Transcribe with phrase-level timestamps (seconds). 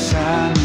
[0.00, 0.59] sanidad,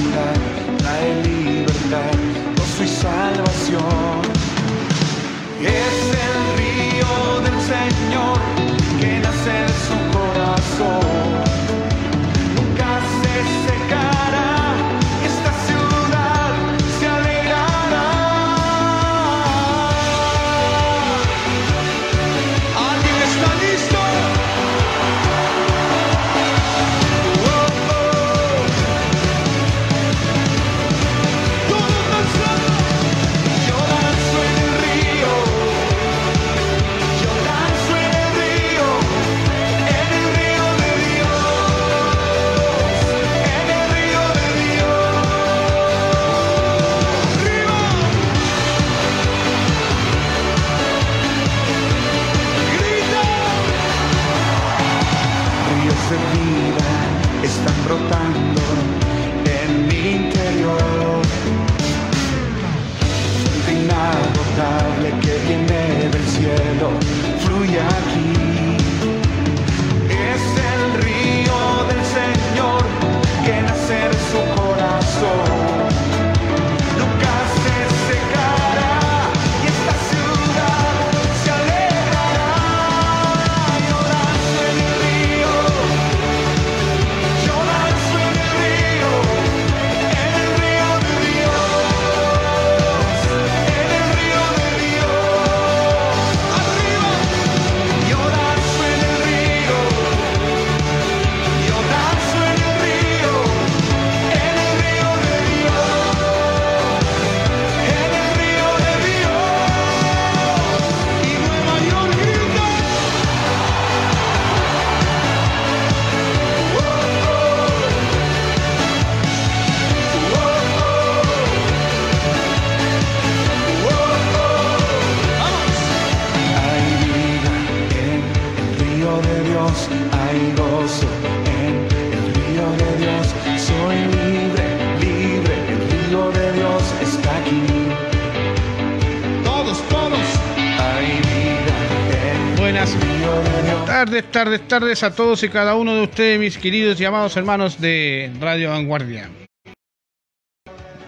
[144.06, 147.80] tardes, tardes, tardes a todos y cada uno de ustedes, mis queridos y amados hermanos
[147.82, 149.30] de Radio Vanguardia.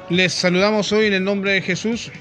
[0.09, 2.11] Les saludamos hoy en el nombre de Jesús.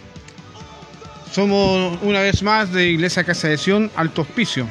[1.32, 4.69] Somos una vez más de Iglesia Casa de Sion, Alto Hospicio.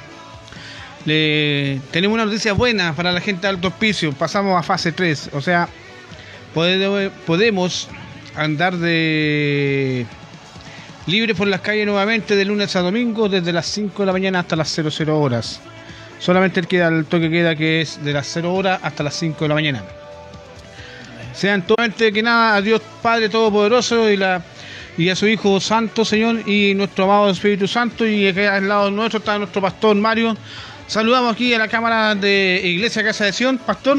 [1.05, 4.13] Tenemos una noticia buena para la gente de Alto Hospicio.
[4.13, 5.67] Pasamos a fase 3, o sea,
[6.53, 7.87] pode- podemos
[8.35, 10.05] andar de
[11.07, 14.39] libre por las calles nuevamente de lunes a domingo desde las 5 de la mañana
[14.39, 15.61] hasta las 00 horas.
[16.19, 19.47] Solamente queda el toque queda que es de las 0 horas hasta las 5 de
[19.47, 19.83] la mañana.
[21.33, 24.41] Sean todo antes que nada a Dios Padre Todopoderoso y la
[24.97, 28.89] y a su Hijo Santo Señor y nuestro amado Espíritu Santo y aquí al lado
[28.89, 30.37] nuestro está nuestro pastor Mario.
[30.87, 33.97] Saludamos aquí a la cámara de Iglesia Casa de Sion, pastor.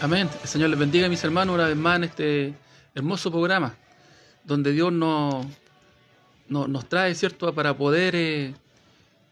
[0.00, 0.28] Amén.
[0.42, 2.54] El Señor les bendiga, mis hermanos, una vez más en este
[2.94, 3.74] hermoso programa,
[4.44, 5.44] donde Dios nos,
[6.48, 8.54] nos, nos trae, ¿cierto?, para poder eh,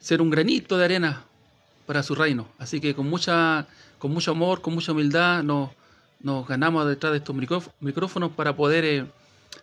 [0.01, 1.23] ser un granito de arena
[1.87, 2.49] para su reino.
[2.59, 3.67] Así que con, mucha,
[3.99, 5.71] con mucho amor, con mucha humildad, nos,
[6.21, 9.07] nos ganamos detrás de estos micróf- micrófonos para poder eh,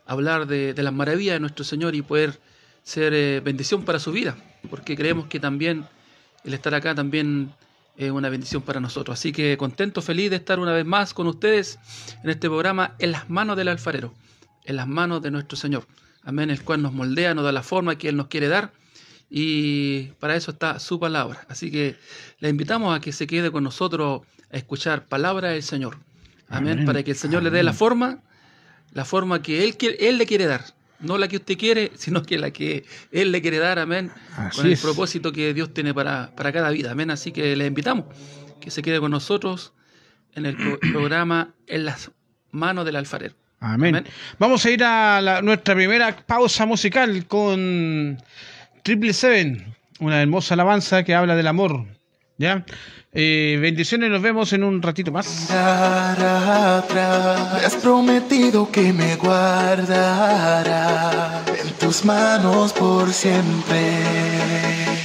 [0.05, 2.39] hablar de, de las maravillas de nuestro Señor y poder
[2.83, 4.35] ser eh, bendición para su vida,
[4.69, 5.85] porque creemos que también
[6.43, 7.53] el estar acá también
[7.95, 9.19] es una bendición para nosotros.
[9.19, 11.79] Así que contento, feliz de estar una vez más con ustedes
[12.23, 14.13] en este programa en las manos del alfarero,
[14.65, 15.85] en las manos de nuestro Señor.
[16.23, 18.71] Amén, el cual nos moldea, nos da la forma que Él nos quiere dar
[19.35, 21.43] y para eso está su palabra.
[21.49, 21.95] Así que
[22.39, 24.21] le invitamos a que se quede con nosotros
[24.51, 25.97] a escuchar palabra del Señor.
[26.47, 26.85] Amén, Amén.
[26.85, 28.19] para que el Señor le dé la forma,
[28.91, 30.63] la forma que Él, quiere- él le quiere dar.
[30.99, 34.57] No la que usted quiere, sino que la que Él le quiere dar, amén, Así
[34.57, 34.81] con el es.
[34.81, 37.09] propósito que Dios tiene para, para cada vida, amén.
[37.09, 38.05] Así que le invitamos
[38.61, 39.73] que se quede con nosotros
[40.35, 42.11] en el pro- programa En las
[42.51, 43.33] manos del alfarero.
[43.59, 43.95] Amén.
[43.95, 44.11] Amén.
[44.37, 48.17] Vamos a ir a la- nuestra primera pausa musical con
[48.83, 51.85] Triple Seven, una hermosa alabanza que habla del amor.
[52.37, 52.65] ¿Ya?
[53.13, 55.49] Eh, bendiciones, nos vemos en un ratito más.
[55.49, 56.83] Atrás.
[57.65, 60.25] Has prometido que me guardará
[61.47, 64.01] en tus manos por siempre.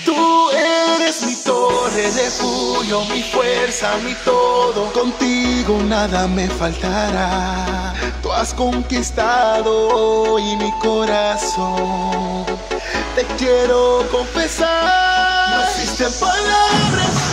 [0.05, 4.93] Tú eres mi torre, refugio, mi fuerza, mi todo.
[4.93, 7.95] Contigo nada me faltará.
[8.23, 12.45] Tú has conquistado hoy mi corazón.
[13.19, 15.51] Te quiero confesar.
[15.51, 17.28] No existen palabras.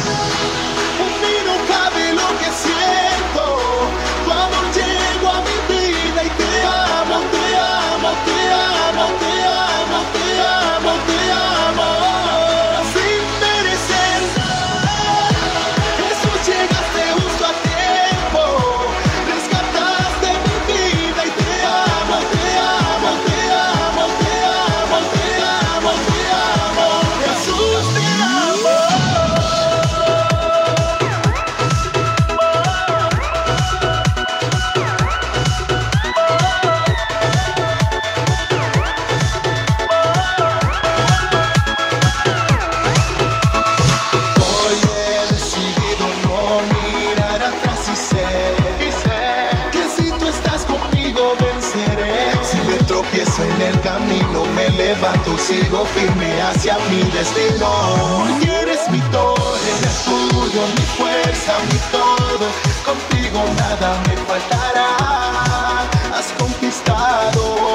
[55.45, 57.69] Sigo firme hacia mi destino.
[58.61, 62.47] Eres mi todo, eres tuyo, mi fuerza, mi todo.
[62.83, 64.89] Contigo nada me faltará.
[66.15, 67.74] Has conquistado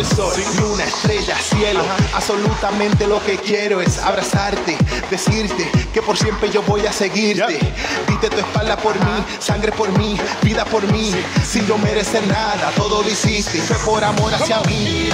[0.00, 1.82] el sol, luna, estrella, cielo.
[2.14, 4.76] Absolutamente lo que quiero es abrazarte,
[5.10, 7.58] decirte que por siempre yo voy a seguirte.
[8.08, 11.12] Diste tu espalda por mí, sangre por mí, vida por mí.
[11.46, 13.60] Sin yo merecer nada, todo lo hiciste.
[13.60, 15.10] Fue por amor hacia mí.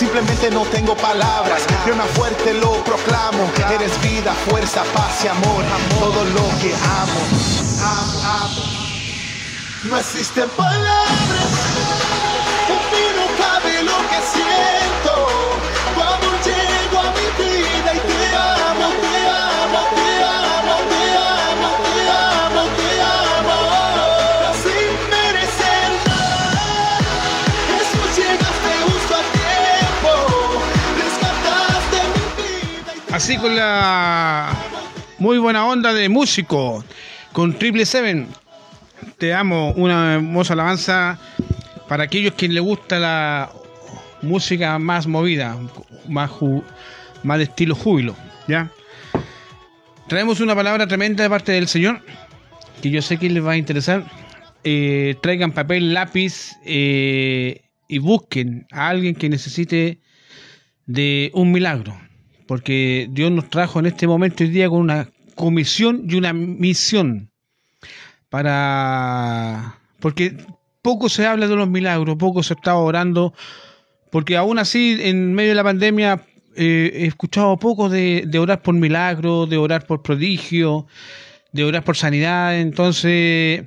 [0.00, 1.66] Simplemente no tengo palabras.
[1.84, 3.50] De una fuerte lo proclamo.
[3.70, 5.62] Eres vida, fuerza, paz y amor.
[5.98, 7.20] Todo lo que amo.
[9.84, 10.99] No existen palabras.
[33.38, 34.52] Con la
[35.18, 36.84] muy buena onda de músico,
[37.32, 38.26] con Triple Seven.
[39.18, 41.16] Te amo, una hermosa alabanza
[41.88, 43.50] para aquellos que les gusta la
[44.20, 45.56] música más movida,
[46.08, 46.32] más,
[47.22, 48.16] más de estilo júbilo,
[48.48, 48.68] ¿ya?
[50.08, 52.02] Traemos una palabra tremenda de parte del Señor,
[52.82, 54.04] que yo sé que les va a interesar.
[54.64, 60.00] Eh, traigan papel, lápiz eh, y busquen a alguien que necesite
[60.86, 61.96] de un milagro,
[62.50, 67.30] porque Dios nos trajo en este momento hoy día con una comisión y una misión
[68.28, 70.36] para porque
[70.82, 73.34] poco se habla de los milagros, poco se está orando,
[74.10, 76.26] porque aún así en medio de la pandemia
[76.56, 80.88] eh, he escuchado poco de, de orar por milagros, de orar por prodigio,
[81.52, 83.62] de orar por sanidad, entonces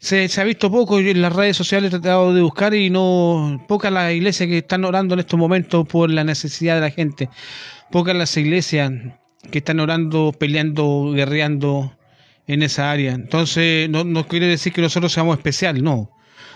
[0.00, 2.90] se, se ha visto poco yo en las redes sociales he tratado de buscar y
[2.90, 6.90] no pocas las iglesias que están orando en estos momentos por la necesidad de la
[6.90, 7.28] gente
[7.90, 8.92] pocas las iglesias
[9.50, 11.96] que están orando peleando guerreando
[12.46, 13.12] en esa área.
[13.12, 16.10] Entonces no, quiere decir que nosotros seamos especial no.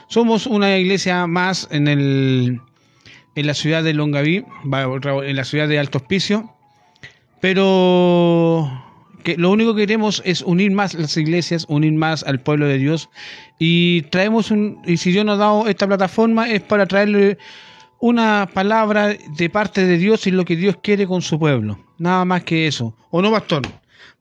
[0.08, 2.60] Somos una iglesia más en el
[3.34, 6.54] en la ciudad de Longaví en la ciudad de Alto Hospicio.
[7.40, 8.70] Pero
[9.24, 12.78] que lo único que queremos es unir más las iglesias, unir más al pueblo de
[12.78, 13.08] Dios.
[13.58, 17.38] Y traemos un y si Dios nos ha dado esta plataforma es para traerle
[18.02, 22.24] una palabra de parte de Dios y lo que Dios quiere con su pueblo, nada
[22.24, 22.96] más que eso.
[23.12, 23.62] ¿O no, pastor?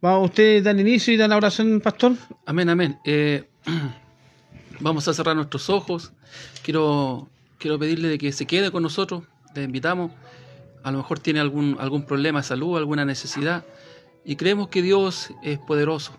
[0.05, 2.13] ¿Va usted dan inicio y dan la oración, pastor?
[2.45, 2.99] Amén, amén.
[3.03, 3.43] Eh,
[4.79, 6.13] vamos a cerrar nuestros ojos.
[6.61, 9.23] Quiero, quiero pedirle de que se quede con nosotros.
[9.55, 10.11] Le invitamos.
[10.83, 13.65] A lo mejor tiene algún, algún problema de salud, alguna necesidad.
[14.23, 16.13] Y creemos que Dios es poderoso.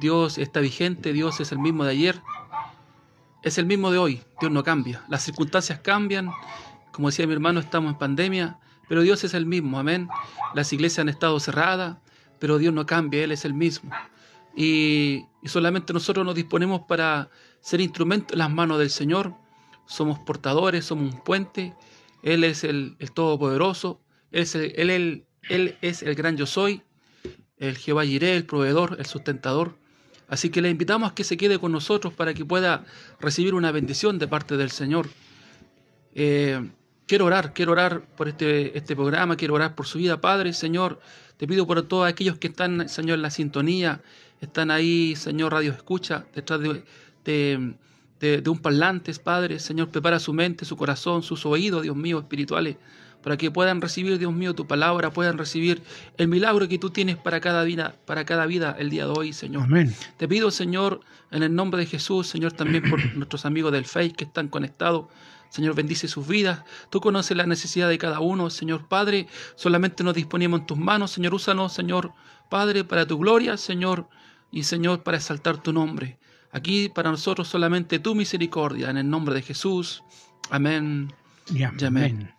[0.00, 1.12] Dios está vigente.
[1.12, 2.20] Dios es el mismo de ayer.
[3.44, 4.22] Es el mismo de hoy.
[4.40, 5.04] Dios no cambia.
[5.08, 6.32] Las circunstancias cambian.
[6.92, 8.58] Como decía mi hermano, estamos en pandemia.
[8.88, 9.78] Pero Dios es el mismo.
[9.78, 10.08] Amén.
[10.54, 11.98] Las iglesias han estado cerradas.
[12.38, 13.22] Pero Dios no cambia.
[13.22, 13.92] Él es el mismo
[14.56, 17.30] y, solamente nosotros nos disponemos para
[17.60, 19.34] ser instrumentos en las manos del Señor.
[19.86, 21.74] Somos portadores, somos un puente.
[22.22, 24.00] Él es el, el Todopoderoso.
[24.32, 26.82] Él es el, él es el gran yo soy,
[27.58, 29.76] el Jehová Jireh, el proveedor, el sustentador.
[30.28, 32.84] Así que le invitamos a que se quede con nosotros para que pueda
[33.18, 35.08] recibir una bendición de parte del Señor.
[36.14, 36.70] Eh,
[37.10, 41.00] quiero orar, quiero orar por este, este programa, quiero orar por su vida, Padre, Señor.
[41.38, 44.00] Te pido por todos aquellos que están, Señor, en la sintonía,
[44.40, 46.84] están ahí, Señor, radio escucha, detrás de,
[47.24, 47.74] de,
[48.20, 49.58] de- de un parlante, Padre.
[49.58, 52.76] Señor, prepara su mente, su corazón, sus oídos, Dios mío, espirituales,
[53.24, 55.82] para que puedan recibir, Dios mío, tu palabra, puedan recibir
[56.16, 59.32] el milagro que tú tienes para cada vida, para cada vida el día de hoy,
[59.32, 59.64] Señor.
[59.64, 59.92] Amén.
[60.16, 61.00] Te pido, Señor,
[61.32, 65.06] en el nombre de Jesús, Señor, también por nuestros amigos del Face que están conectados.
[65.50, 66.64] Señor, bendice sus vidas.
[66.88, 69.26] Tú conoces la necesidad de cada uno, Señor Padre.
[69.56, 71.34] Solamente nos disponemos en tus manos, Señor.
[71.34, 72.12] Úsanos, Señor
[72.48, 74.08] Padre, para tu gloria, Señor,
[74.50, 76.18] y Señor, para exaltar tu nombre.
[76.52, 80.02] Aquí para nosotros solamente tu misericordia, en el nombre de Jesús.
[80.50, 81.12] Amén.
[81.52, 82.32] Y y amén.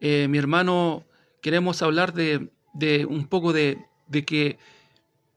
[0.00, 1.04] Eh, mi hermano,
[1.42, 4.58] queremos hablar de, de un poco de, de, que,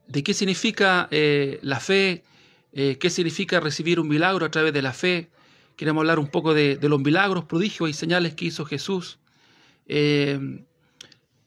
[0.08, 2.24] de qué significa eh, la fe,
[2.72, 5.30] eh, qué significa recibir un milagro a través de la fe.
[5.76, 9.20] Queremos hablar un poco de, los milagros, prodigios y señales que hizo Jesús.
[9.88, 10.64] Eh,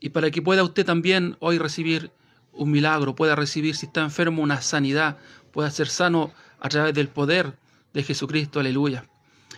[0.01, 2.11] y para que pueda usted también hoy recibir
[2.53, 5.19] un milagro, pueda recibir, si está enfermo, una sanidad,
[5.53, 7.55] pueda ser sano a través del poder
[7.93, 8.61] de Jesucristo.
[8.61, 9.07] Aleluya.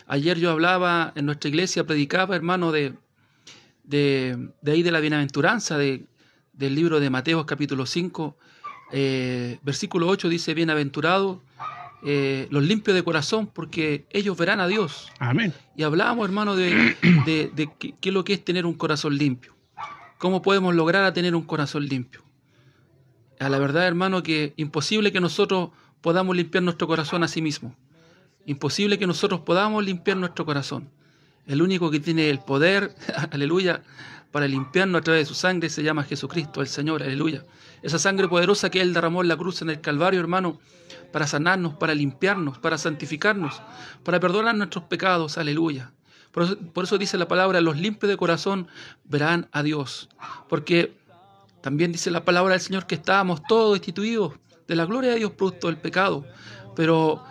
[0.06, 2.94] Ayer yo hablaba en nuestra iglesia, predicaba, hermano, de,
[3.84, 6.06] de, de ahí de la bienaventuranza, de,
[6.52, 8.36] del libro de Mateo capítulo 5,
[8.90, 11.38] eh, versículo 8 dice, bienaventurados
[12.04, 15.10] eh, los limpios de corazón, porque ellos verán a Dios.
[15.18, 15.52] Amén.
[15.76, 19.16] Y hablábamos, hermano, de, de, de qué, qué es lo que es tener un corazón
[19.16, 19.54] limpio.
[20.18, 22.22] ¿Cómo podemos lograr a tener un corazón limpio?
[23.40, 27.76] A la verdad, hermano, que imposible que nosotros podamos limpiar nuestro corazón a sí mismo.
[28.46, 30.90] Imposible que nosotros podamos limpiar nuestro corazón.
[31.46, 32.94] El único que tiene el poder,
[33.30, 33.82] aleluya,
[34.30, 37.44] para limpiarnos a través de su sangre se llama Jesucristo, el Señor, aleluya.
[37.82, 40.60] Esa sangre poderosa que Él derramó en la cruz en el Calvario, hermano,
[41.12, 43.62] para sanarnos, para limpiarnos, para santificarnos,
[44.04, 45.92] para perdonar nuestros pecados, aleluya.
[46.32, 48.68] Por eso, dice la palabra, los limpios de corazón
[49.04, 50.08] verán a Dios.
[50.48, 50.96] Porque
[51.62, 54.34] también dice la palabra del Señor que estábamos todos destituidos
[54.68, 56.24] de la gloria de Dios producto del pecado.
[56.76, 57.24] Pero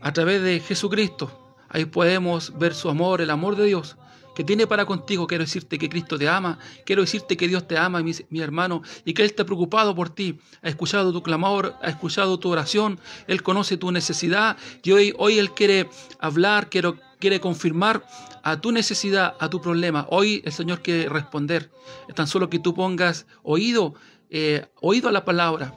[0.00, 3.96] a través de Jesucristo, ahí podemos ver su amor, el amor de Dios
[4.38, 5.26] que tiene para contigo.
[5.26, 9.12] Quiero decirte que Cristo te ama, quiero decirte que Dios te ama, mi, hermano, y
[9.12, 10.38] que Él está preocupado por ti.
[10.62, 15.40] Ha escuchado tu clamor, ha escuchado tu oración, Él conoce tu necesidad y hoy, hoy
[15.40, 15.90] Él quiere
[16.20, 18.06] hablar, quiere, quiere confirmar
[18.44, 20.06] a tu necesidad, a tu problema.
[20.08, 21.72] Hoy el Señor quiere responder.
[22.08, 23.94] Es tan solo que tú pongas oído,
[24.30, 25.74] eh, oído a la palabra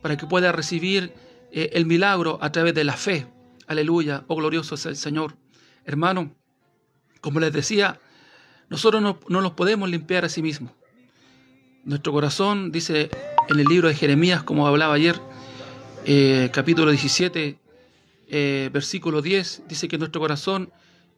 [0.00, 1.12] para que puedas recibir
[1.50, 3.26] eh, el milagro a través de la fe.
[3.66, 5.36] Aleluya, oh glorioso es el Señor.
[5.84, 6.36] Hermano,
[7.20, 8.00] como les decía,
[8.68, 10.72] nosotros no, no, nos podemos limpiar a sí mismos.
[11.84, 13.10] Nuestro corazón, dice
[13.48, 15.20] en el libro de Jeremías, como hablaba ayer,
[16.04, 17.58] eh, capítulo 17,
[18.28, 20.70] eh, versículo 10, dice que nuestro corazón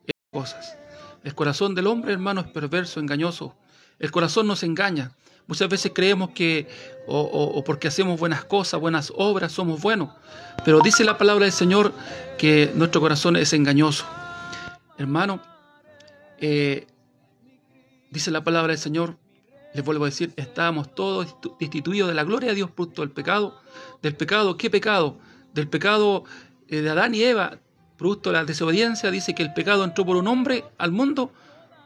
[0.06, 0.76] es cosas.
[1.24, 3.56] El corazón del hombre, hermano, es perverso, engañoso.
[3.98, 5.12] El corazón nos engaña.
[5.46, 6.68] Muchas veces creemos que
[7.06, 10.10] o, o, porque hacemos buenas cosas, buenas obras, somos buenos.
[10.64, 11.92] Pero dice la palabra del Señor
[12.36, 14.04] que nuestro corazón es engañoso.
[14.98, 15.40] Hermano,
[16.40, 16.86] eh,
[18.10, 19.16] dice la palabra del Señor,
[19.74, 23.60] les vuelvo a decir, estábamos todos destituidos de la gloria de Dios producto del pecado.
[24.02, 24.56] ¿Del pecado?
[24.56, 25.18] ¿Qué pecado?
[25.52, 26.24] Del pecado
[26.68, 27.58] eh, de Adán y Eva,
[27.96, 29.10] producto de la desobediencia.
[29.10, 31.32] Dice que el pecado entró por un hombre al mundo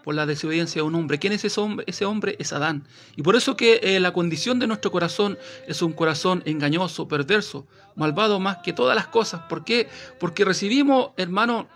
[0.04, 1.18] por la desobediencia de un hombre.
[1.18, 1.84] ¿Quién es ese hombre?
[1.88, 2.86] Ese hombre es Adán.
[3.16, 7.66] Y por eso que eh, la condición de nuestro corazón es un corazón engañoso, perverso,
[7.94, 9.42] malvado más que todas las cosas.
[9.48, 9.88] ¿Por qué?
[10.18, 11.68] Porque recibimos, hermano,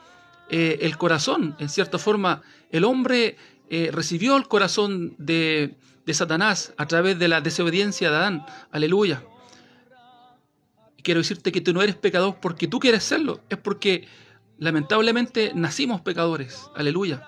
[0.48, 3.36] el corazón, en cierta forma, el hombre
[3.68, 8.46] eh, recibió el corazón de, de, Satanás a través de la desobediencia de Adán.
[8.70, 9.24] Aleluya.
[10.96, 14.06] Y quiero decirte que tú no eres pecador porque tú quieres serlo, es porque
[14.58, 16.70] lamentablemente nacimos pecadores.
[16.74, 17.26] Aleluya.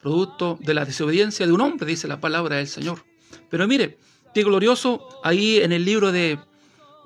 [0.00, 3.04] Producto de la desobediencia de un hombre, dice la palabra del Señor.
[3.50, 3.98] Pero mire,
[4.34, 6.38] qué glorioso, ahí en el libro de,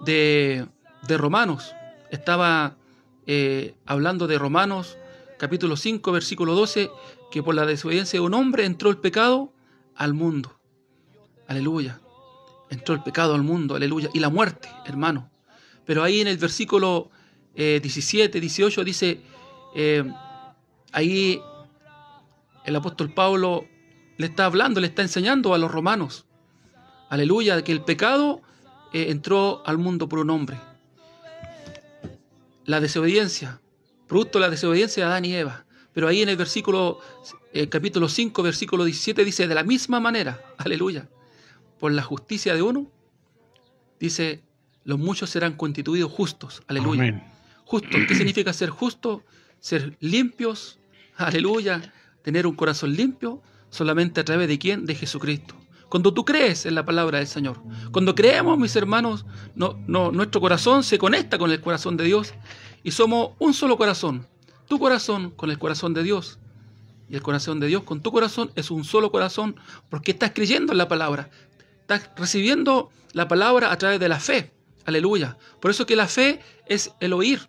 [0.04, 0.66] de,
[1.06, 1.72] de Romanos,
[2.10, 2.76] estaba
[3.26, 4.98] eh, hablando de Romanos
[5.42, 6.88] capítulo 5, versículo 12,
[7.32, 9.52] que por la desobediencia de un hombre entró el pecado
[9.96, 10.56] al mundo.
[11.48, 12.00] Aleluya.
[12.70, 14.08] Entró el pecado al mundo, aleluya.
[14.14, 15.32] Y la muerte, hermano.
[15.84, 17.10] Pero ahí en el versículo
[17.56, 19.20] eh, 17, 18 dice,
[19.74, 20.04] eh,
[20.92, 21.42] ahí
[22.64, 23.64] el apóstol Pablo
[24.18, 26.24] le está hablando, le está enseñando a los romanos.
[27.08, 28.42] Aleluya, que el pecado
[28.92, 30.56] eh, entró al mundo por un hombre.
[32.64, 33.60] La desobediencia,
[34.12, 35.64] producto de la desobediencia de Adán y Eva.
[35.94, 37.00] Pero ahí en el versículo,
[37.54, 41.08] eh, capítulo 5, versículo 17, dice, de la misma manera, aleluya,
[41.80, 42.90] por la justicia de uno,
[43.98, 44.42] dice,
[44.84, 47.00] los muchos serán constituidos justos, aleluya.
[47.00, 47.24] Amén.
[47.64, 49.24] Justo, ¿qué significa ser justo?
[49.60, 50.78] Ser limpios,
[51.16, 51.80] aleluya,
[52.20, 53.40] tener un corazón limpio,
[53.70, 54.84] solamente a través de quién?
[54.84, 55.54] De Jesucristo.
[55.88, 60.42] Cuando tú crees en la palabra del Señor, cuando creemos, mis hermanos, no, no, nuestro
[60.42, 62.34] corazón se conecta con el corazón de Dios
[62.82, 64.26] y somos un solo corazón.
[64.68, 66.38] Tu corazón con el corazón de Dios
[67.08, 69.56] y el corazón de Dios con tu corazón es un solo corazón
[69.90, 71.30] porque estás creyendo en la palabra.
[71.80, 74.52] Estás recibiendo la palabra a través de la fe.
[74.86, 75.36] Aleluya.
[75.60, 77.48] Por eso que la fe es el oír.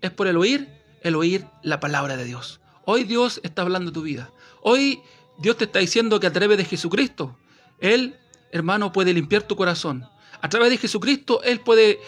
[0.00, 0.68] Es por el oír,
[1.02, 2.60] el oír la palabra de Dios.
[2.84, 4.30] Hoy Dios está hablando de tu vida.
[4.62, 5.02] Hoy
[5.38, 7.36] Dios te está diciendo que a través de Jesucristo,
[7.80, 8.16] Él,
[8.50, 10.08] hermano, puede limpiar tu corazón.
[10.40, 12.00] A través de Jesucristo, Él puede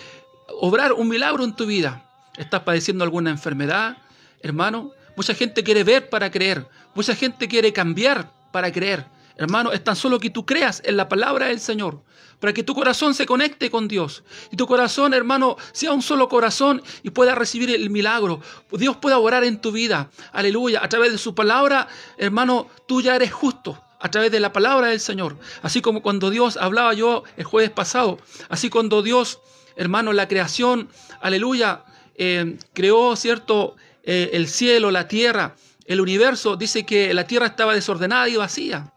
[0.61, 2.04] obrar un milagro en tu vida.
[2.37, 3.99] ¿Estás padeciendo alguna enfermedad,
[4.41, 4.91] hermano?
[5.17, 6.67] Mucha gente quiere ver para creer.
[6.95, 9.07] Mucha gente quiere cambiar para creer.
[9.37, 12.03] Hermano, es tan solo que tú creas en la palabra del Señor,
[12.39, 14.23] para que tu corazón se conecte con Dios.
[14.51, 18.41] Y tu corazón, hermano, sea un solo corazón y pueda recibir el milagro.
[18.73, 20.11] Dios pueda orar en tu vida.
[20.33, 20.85] Aleluya.
[20.85, 23.81] A través de su palabra, hermano, tú ya eres justo.
[24.01, 25.37] A través de la palabra del Señor.
[25.63, 28.19] Así como cuando Dios hablaba yo el jueves pasado.
[28.49, 29.41] Así cuando Dios,
[29.77, 31.85] hermano, la creación, aleluya,
[32.17, 33.77] eh, creó, ¿cierto?
[34.03, 35.57] Eh, el cielo, la tierra,
[35.87, 36.57] el universo.
[36.57, 38.91] Dice que la tierra estaba desordenada y vacía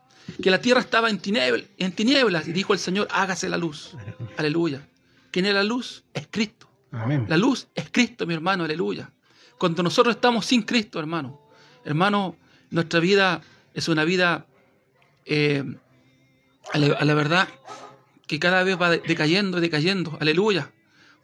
[0.43, 3.95] que la tierra estaba en, tinieblas, en tinieblas y dijo el Señor, hágase la luz.
[4.35, 4.85] Aleluya.
[5.31, 6.03] ¿Quién es la luz?
[6.13, 6.69] Es Cristo.
[6.91, 7.25] Amén.
[7.29, 9.09] La luz es Cristo, mi hermano, aleluya.
[9.57, 11.41] Cuando nosotros estamos sin Cristo, hermano,
[11.85, 12.35] hermano,
[12.71, 13.41] nuestra vida
[13.73, 14.45] es una vida,
[15.25, 15.63] eh,
[16.73, 17.47] a, la, a la verdad,
[18.27, 20.71] que cada vez va de- decayendo, decayendo, aleluya.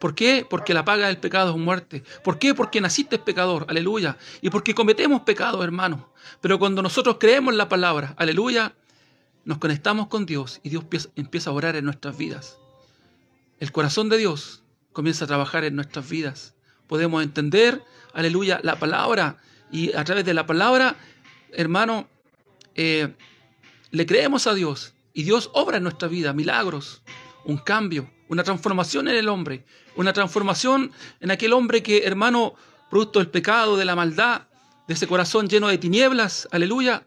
[0.04, 0.46] ¿Por qué?
[0.46, 2.04] Porque la paga del pecado es muerte.
[2.22, 2.52] ¿Por qué?
[2.52, 4.18] Porque naciste pecador, aleluya.
[4.42, 6.12] Y porque cometemos pecados, hermano.
[6.42, 8.74] Pero cuando nosotros creemos la palabra, aleluya,
[9.46, 12.58] nos conectamos con Dios y Dios empieza- empieza a orar en nuestras vidas.
[13.60, 16.54] El corazón de Dios comienza a trabajar en nuestras vidas.
[16.86, 19.38] Podemos entender, aleluya, la palabra.
[19.72, 20.96] Y a través de la palabra,
[21.50, 22.10] hermano,
[22.74, 23.14] eh,
[23.90, 24.92] le creemos a Dios.
[25.14, 27.00] Y Dios obra en nuestra vida milagros,
[27.46, 29.64] un cambio, una transformación en el hombre.
[29.96, 32.54] Una transformación en aquel hombre que, hermano,
[32.90, 34.42] producto del pecado, de la maldad,
[34.86, 37.06] de ese corazón lleno de tinieblas, aleluya,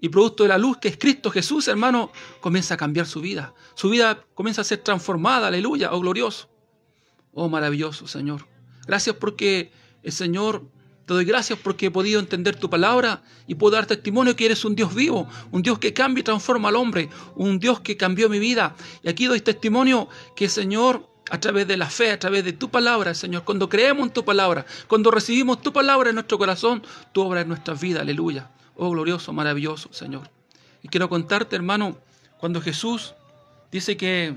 [0.00, 3.54] y producto de la luz que es Cristo Jesús, hermano, comienza a cambiar su vida.
[3.74, 6.48] Su vida comienza a ser transformada, aleluya, oh glorioso.
[7.32, 8.46] Oh maravilloso, Señor.
[8.86, 10.70] Gracias porque el Señor,
[11.08, 14.66] te doy gracias porque he podido entender tu palabra y puedo dar testimonio que eres
[14.66, 18.28] un Dios vivo, un Dios que cambia y transforma al hombre, un Dios que cambió
[18.28, 18.76] mi vida.
[19.02, 22.70] Y aquí doy testimonio que, Señor, a través de la fe, a través de tu
[22.70, 27.22] palabra, Señor, cuando creemos en tu palabra, cuando recibimos tu palabra en nuestro corazón, tu
[27.22, 28.50] obra en nuestras vidas, aleluya.
[28.76, 30.28] Oh glorioso, maravilloso, Señor.
[30.82, 31.96] Y quiero contarte, hermano,
[32.36, 33.14] cuando Jesús
[33.72, 34.36] dice que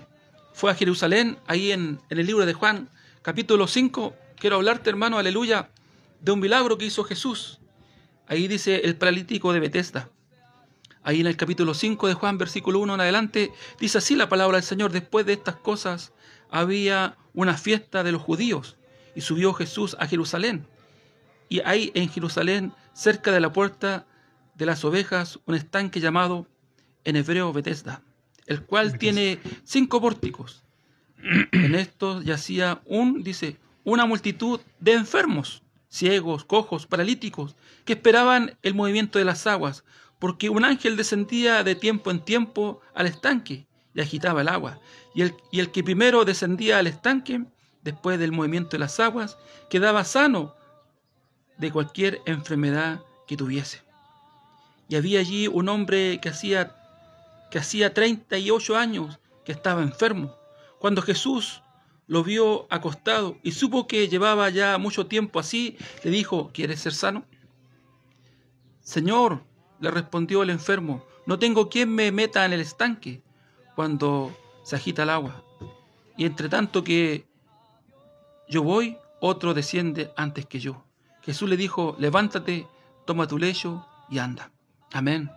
[0.53, 2.87] fue a Jerusalén, ahí en, el libro de Juan,
[3.23, 5.67] capítulo 5, quiero hablarte, hermano, aleluya,
[6.21, 7.59] de un milagro que hizo Jesús.
[8.27, 10.09] Ahí dice el paralítico de Bethesda.
[11.03, 14.57] Ahí en el capítulo 5 de Juan, versículo 1 en adelante, dice así la palabra
[14.57, 14.91] del Señor.
[14.91, 16.13] Después de estas cosas
[16.49, 18.77] había una fiesta de los judíos
[19.15, 20.67] y subió Jesús a Jerusalén.
[21.49, 24.05] Y hay en Jerusalén, cerca de la puerta
[24.55, 26.47] de las ovejas, un estanque llamado
[27.03, 28.03] en hebreo Bethesda,
[28.45, 30.63] el cual tiene cinco pórticos.
[31.51, 38.73] En estos yacía un, dice, una multitud de enfermos, ciegos, cojos, paralíticos, que esperaban el
[38.73, 39.83] movimiento de las aguas,
[40.17, 44.79] porque un ángel descendía de tiempo en tiempo al estanque y agitaba el agua.
[45.13, 47.43] Y el, y el que primero descendía al estanque,
[47.83, 49.37] después del movimiento de las aguas,
[49.69, 50.55] quedaba sano
[51.57, 53.81] de cualquier enfermedad que tuviese.
[54.87, 56.75] Y había allí un hombre que hacía,
[57.49, 60.35] que hacía 38 años que estaba enfermo.
[60.79, 61.61] Cuando Jesús
[62.11, 66.93] lo vio acostado y supo que llevaba ya mucho tiempo así, le dijo, ¿quieres ser
[66.93, 67.23] sano?
[68.81, 69.45] Señor,
[69.79, 73.23] le respondió el enfermo, no tengo quien me meta en el estanque
[73.77, 75.41] cuando se agita el agua.
[76.17, 77.25] Y entre tanto que
[78.49, 80.83] yo voy, otro desciende antes que yo.
[81.21, 82.67] Jesús le dijo, levántate,
[83.05, 84.51] toma tu lecho y anda.
[84.91, 85.31] Amén.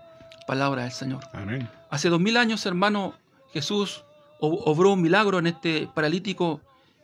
[0.49, 1.23] Palabra del Señor.
[1.35, 1.71] Amén.
[1.89, 3.15] Hace dos mil años, hermano,
[3.53, 4.05] Jesús
[4.41, 6.61] obró un milagro en este paralítico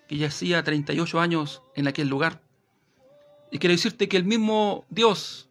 [0.08, 2.40] que yacía 38 años en aquel lugar.
[3.50, 5.48] Y quiero decirte que el mismo Dios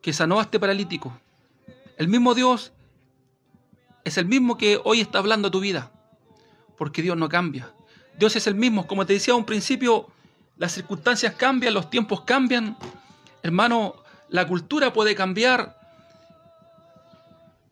[0.00, 1.12] que sanó a este paralítico,
[1.96, 2.72] el mismo Dios
[4.04, 5.92] es el mismo que hoy está hablando tu vida,
[6.76, 7.72] porque Dios no cambia.
[8.18, 10.08] Dios es el mismo, como te decía a un principio,
[10.56, 12.76] las circunstancias cambian, los tiempos cambian.
[13.42, 13.96] Hermano,
[14.28, 15.78] la cultura puede cambiar,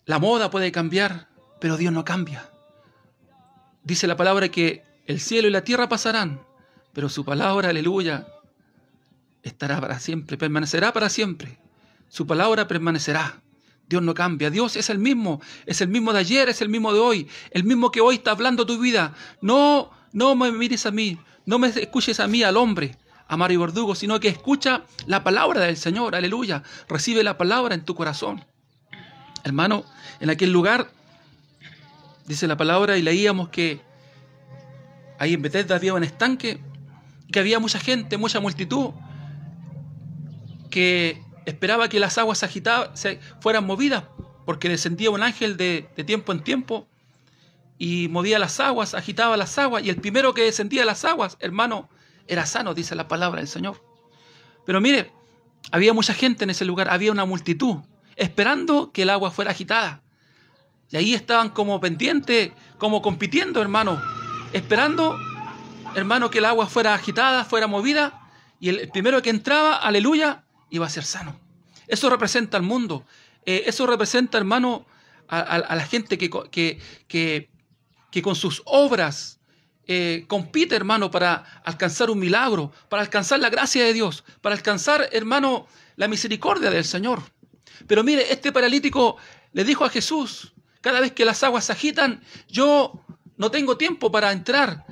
[0.06, 2.49] la moda puede cambiar, pero Dios no cambia.
[3.82, 6.40] Dice la palabra que el cielo y la tierra pasarán,
[6.92, 8.26] pero su palabra, aleluya,
[9.42, 11.58] estará para siempre, permanecerá para siempre.
[12.08, 13.40] Su palabra permanecerá.
[13.88, 14.50] Dios no cambia.
[14.50, 17.64] Dios es el mismo, es el mismo de ayer, es el mismo de hoy, el
[17.64, 19.14] mismo que hoy está hablando tu vida.
[19.40, 23.60] No, no me mires a mí, no me escuches a mí, al hombre, a Mario
[23.60, 26.62] Verdugo, sino que escucha la palabra del Señor, aleluya.
[26.88, 28.44] Recibe la palabra en tu corazón.
[29.42, 29.84] Hermano,
[30.20, 30.92] en aquel lugar,
[32.30, 33.80] dice la palabra, y leíamos que
[35.18, 36.60] ahí en Bethesda había un estanque,
[37.32, 38.90] que había mucha gente, mucha multitud,
[40.70, 44.04] que esperaba que las aguas se agitaban, se fueran movidas,
[44.46, 46.86] porque descendía un ángel de, de tiempo en tiempo
[47.78, 51.88] y movía las aguas, agitaba las aguas, y el primero que descendía las aguas, hermano,
[52.28, 53.82] era sano, dice la palabra del Señor.
[54.64, 55.10] Pero mire,
[55.72, 57.78] había mucha gente en ese lugar, había una multitud,
[58.14, 60.02] esperando que el agua fuera agitada.
[60.90, 64.00] Y ahí estaban como pendientes, como compitiendo, hermano,
[64.52, 65.16] esperando,
[65.94, 70.86] hermano, que el agua fuera agitada, fuera movida, y el primero que entraba, aleluya, iba
[70.86, 71.38] a ser sano.
[71.86, 73.06] Eso representa al mundo.
[73.46, 74.86] Eh, eso representa, hermano,
[75.28, 77.48] a, la gente que, que,
[78.10, 79.40] que con sus obras
[79.92, 85.08] eh, compite, hermano, para alcanzar un milagro, para alcanzar la gracia de Dios, para alcanzar,
[85.10, 87.22] hermano, la misericordia del Señor.
[87.86, 89.16] Pero mire, este paralítico
[89.52, 93.00] le dijo a Jesús, cada vez que las aguas se agitan, yo
[93.36, 94.84] no tengo tiempo para entrar.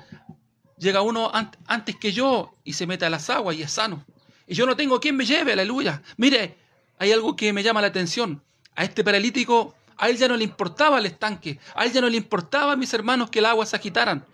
[0.77, 4.05] Llega uno an- antes que yo y se mete a las aguas y es sano.
[4.47, 6.03] Y yo no tengo quien me lleve, aleluya.
[6.17, 6.57] Mire,
[6.99, 8.43] hay algo que me llama la atención.
[8.75, 12.09] A este paralítico, a él ya no le importaba el estanque, a él ya no
[12.09, 14.25] le importaba, mis hermanos, que el agua se agitaran.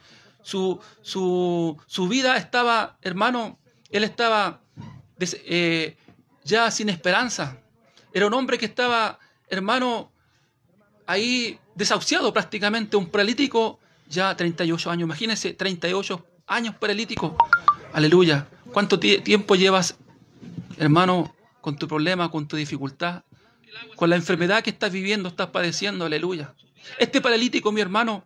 [0.42, 3.58] Su, su, su vida estaba, hermano,
[3.90, 4.60] él estaba
[5.18, 5.96] eh,
[6.44, 7.56] ya sin esperanza.
[8.12, 10.12] Era un hombre que estaba, hermano,
[11.06, 15.06] ahí desahuciado prácticamente, un paralítico ya 38 años.
[15.06, 17.36] Imagínense, 38 años paralítico.
[17.92, 18.48] Aleluya.
[18.72, 19.96] ¿Cuánto tie- tiempo llevas,
[20.78, 23.22] hermano, con tu problema, con tu dificultad?
[23.96, 26.54] Con la enfermedad que estás viviendo, estás padeciendo, aleluya.
[26.98, 28.24] Este paralítico, mi hermano,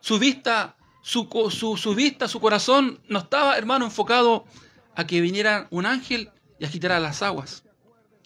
[0.00, 4.44] su vista, su, su, su vista, su corazón no estaba, hermano, enfocado
[4.94, 7.64] a que viniera un ángel y agitara las aguas.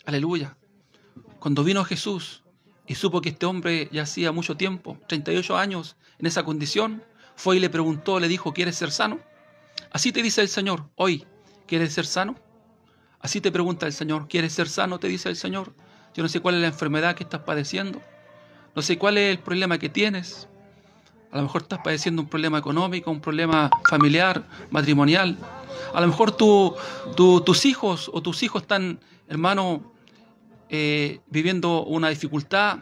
[0.04, 0.56] Aleluya.
[1.38, 2.41] Cuando vino Jesús
[2.86, 7.02] y supo que este hombre ya hacía mucho tiempo, 38 años, en esa condición,
[7.36, 9.18] fue y le preguntó, le dijo, ¿quieres ser sano?
[9.90, 11.24] Así te dice el Señor, hoy,
[11.66, 12.36] ¿quieres ser sano?
[13.20, 14.98] Así te pregunta el Señor, ¿quieres ser sano?
[14.98, 15.72] Te dice el Señor.
[16.14, 18.02] Yo no sé cuál es la enfermedad que estás padeciendo.
[18.74, 20.48] No sé cuál es el problema que tienes.
[21.30, 25.38] A lo mejor estás padeciendo un problema económico, un problema familiar, matrimonial.
[25.94, 26.74] A lo mejor tu-
[27.16, 29.92] tu- tus hijos o tus hijos están, hermano,
[30.74, 32.78] eh, viviendo una dificultad,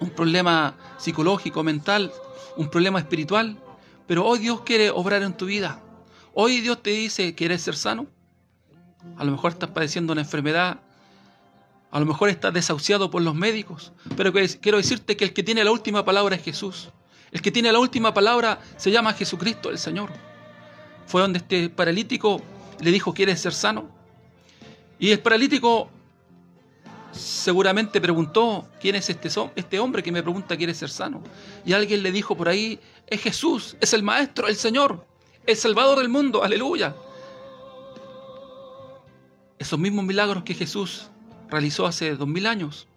[0.00, 2.12] un problema psicológico, mental,
[2.56, 3.56] un problema espiritual.
[4.08, 5.80] Pero hoy Dios quiere obrar en tu vida.
[6.34, 8.08] Hoy Dios te dice, ¿quieres ser sano?
[9.16, 10.80] A lo mejor estás padeciendo una enfermedad.
[11.92, 13.92] A lo mejor estás desahuciado por los médicos.
[14.16, 16.88] Pero quiero decirte que el que tiene la última palabra es Jesús.
[17.30, 20.10] El que tiene la última palabra se llama Jesucristo el Señor.
[21.06, 22.42] Fue donde este paralítico
[22.80, 23.88] le dijo, ¿quieres ser sano?
[24.98, 25.88] Y el paralítico
[27.12, 31.22] seguramente preguntó, ¿quién es este, este hombre que me pregunta, ¿quiere ser sano?
[31.64, 35.06] Y alguien le dijo por ahí, es Jesús, es el Maestro, el Señor,
[35.46, 36.94] el Salvador del mundo, aleluya.
[39.58, 41.08] Esos mismos milagros que Jesús
[41.48, 42.88] realizó hace dos mil años,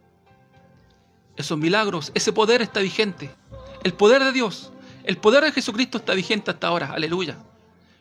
[1.36, 3.30] esos milagros, ese poder está vigente.
[3.84, 4.72] El poder de Dios,
[5.04, 7.38] el poder de Jesucristo está vigente hasta ahora, aleluya.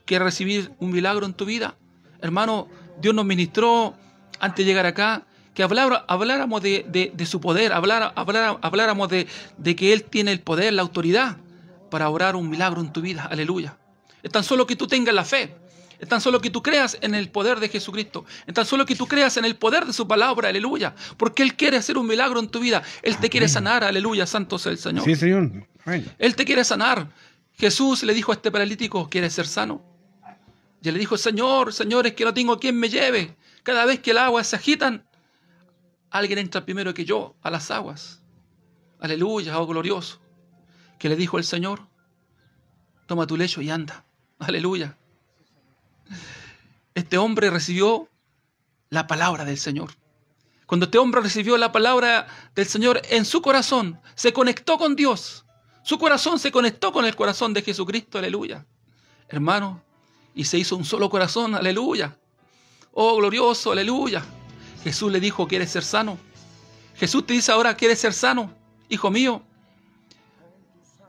[0.04, 1.74] ¿Quieres recibir un milagro en tu vida?
[2.20, 2.68] Hermano,
[3.00, 3.94] Dios nos ministró
[4.38, 9.26] antes de llegar acá que habláramos de, de- de su poder, hablara- hablara- habláramos de,
[9.56, 11.36] de que Él tiene el poder, la autoridad
[11.90, 13.76] para obrar un milagro en tu vida, aleluya.
[14.22, 15.54] Es tan solo que tú tengas la fe,
[16.00, 18.96] es tan solo que tú creas en el poder de Jesucristo, es tan solo que
[18.96, 22.40] tú creas en el poder de su palabra, aleluya, porque Él quiere hacer un milagro
[22.40, 25.04] en tu vida, Él te quiere sanar, aleluya, santo sea el Señor.
[25.04, 25.50] Sí, Señor.
[25.84, 26.10] Amén.
[26.18, 27.06] Él te quiere sanar.
[27.56, 29.80] Jesús le dijo a este paralítico, ¿quieres ser sano?
[30.82, 33.36] Y él le dijo, Señor, Señor, es que no tengo quien me lleve.
[33.62, 35.04] Cada vez que el agua se agitan,
[36.14, 38.22] alguien entra primero que yo a las aguas.
[39.00, 40.20] Aleluya, oh glorioso.
[40.96, 41.88] Que le dijo el Señor,
[43.06, 44.04] toma tu lecho y anda.
[44.38, 44.96] Aleluya.
[46.94, 48.08] Este hombre recibió
[48.90, 49.90] la palabra del Señor.
[50.66, 55.44] Cuando este hombre recibió la palabra del Señor en su corazón, se conectó con Dios.
[55.82, 58.64] Su corazón se conectó con el corazón de Jesucristo, aleluya.
[59.28, 59.82] Hermano,
[60.32, 62.16] y se hizo un solo corazón, aleluya.
[62.92, 64.24] Oh, glorioso, aleluya.
[64.84, 66.18] Jesús le dijo, ¿quieres ser sano?
[66.96, 68.52] Jesús te dice ahora, ¿quieres ser sano?
[68.88, 69.42] Hijo mío,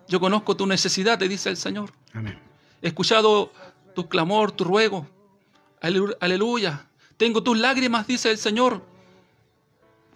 [0.07, 1.91] yo conozco tu necesidad, te dice el Señor.
[2.13, 2.39] Amén.
[2.81, 3.51] He escuchado
[3.93, 5.07] tu clamor, tu ruego.
[5.81, 6.87] Alelu- Aleluya.
[7.17, 8.81] Tengo tus lágrimas, dice el Señor,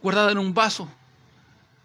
[0.01, 0.87] guardadas en un vaso.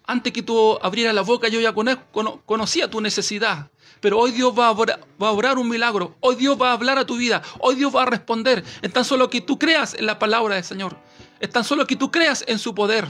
[0.06, 3.70] Antes que tú abrieras la boca, yo ya cono- cono- conocía tu necesidad.
[4.00, 6.14] Pero hoy Dios va a, obra- va a obrar un milagro.
[6.20, 7.42] Hoy Dios va a hablar a tu vida.
[7.60, 8.62] Hoy Dios va a responder.
[8.82, 10.96] Es tan solo que tú creas en la palabra del Señor.
[11.44, 13.06] Es tan solo que tú creas en su poder.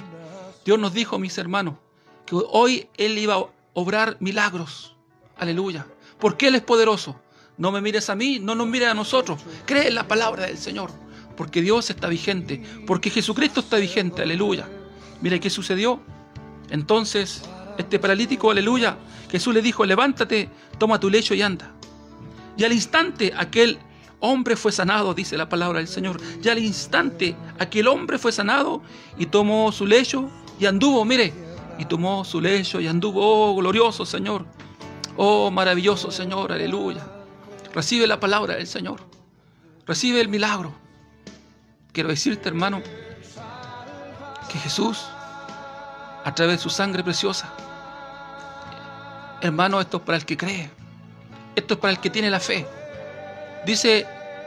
[0.65, 1.77] Dios nos dijo, mis hermanos,
[2.27, 3.45] que hoy Él iba a
[3.75, 4.97] obrar milagros.
[5.37, 5.87] Aleluya.
[6.19, 7.15] Porque Él es poderoso.
[7.59, 9.39] No me mires a mí, no nos mires a nosotros.
[9.67, 10.91] Cree en la palabra del Señor.
[11.37, 14.69] porque Dios está vigente, porque Jesucristo está vigente, aleluya.
[15.21, 16.01] Mire qué sucedió.
[16.71, 17.43] Entonces,
[17.79, 18.99] este paralítico, aleluya,
[19.31, 21.73] Jesús le dijo, levántate, toma tu lecho y anda.
[22.57, 23.79] Y al instante aquel
[24.21, 26.21] hombre fue sanado, dice la palabra del Señor.
[26.43, 28.83] Y al instante aquel hombre fue sanado
[29.19, 31.33] y tomó su lecho y anduvo, mire,
[31.79, 34.47] y tomó su lecho y anduvo, oh glorioso Señor,
[35.17, 37.07] oh maravilloso Señor, aleluya.
[37.75, 39.01] Recibe la palabra del Señor,
[39.87, 40.73] recibe el milagro.
[41.93, 42.83] Quiero decirte, hermano,
[44.49, 45.05] que Jesús,
[46.25, 47.53] a través de su sangre preciosa,
[49.41, 50.71] hermano, esto es para el que cree,
[51.57, 52.67] esto es para el que tiene la fe.
[53.67, 54.07] Dice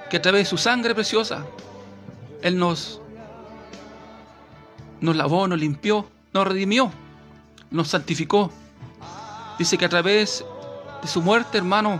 [0.10, 1.46] que a través de su sangre preciosa,
[2.42, 3.02] Él nos,
[5.02, 6.92] nos lavó, nos limpió, nos redimió,
[7.72, 8.52] nos santificó.
[9.58, 10.46] Dice que a través
[11.02, 12.00] de su muerte, hermano,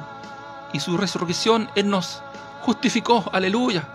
[0.74, 2.22] y su resurrección, Él nos
[2.62, 3.88] justificó, aleluya.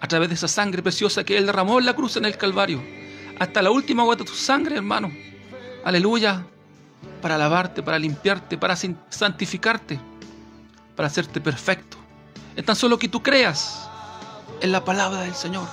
[0.00, 2.82] A través de esa sangre preciosa que Él derramó en la cruz en el Calvario.
[3.38, 5.12] Hasta la última gota de tu sangre, hermano.
[5.84, 6.44] Aleluya.
[7.22, 10.00] Para lavarte, para limpiarte, para santificarte,
[10.96, 12.05] para hacerte perfecto.
[12.56, 13.88] Es tan solo que tú creas
[14.60, 15.68] en la palabra del Señor,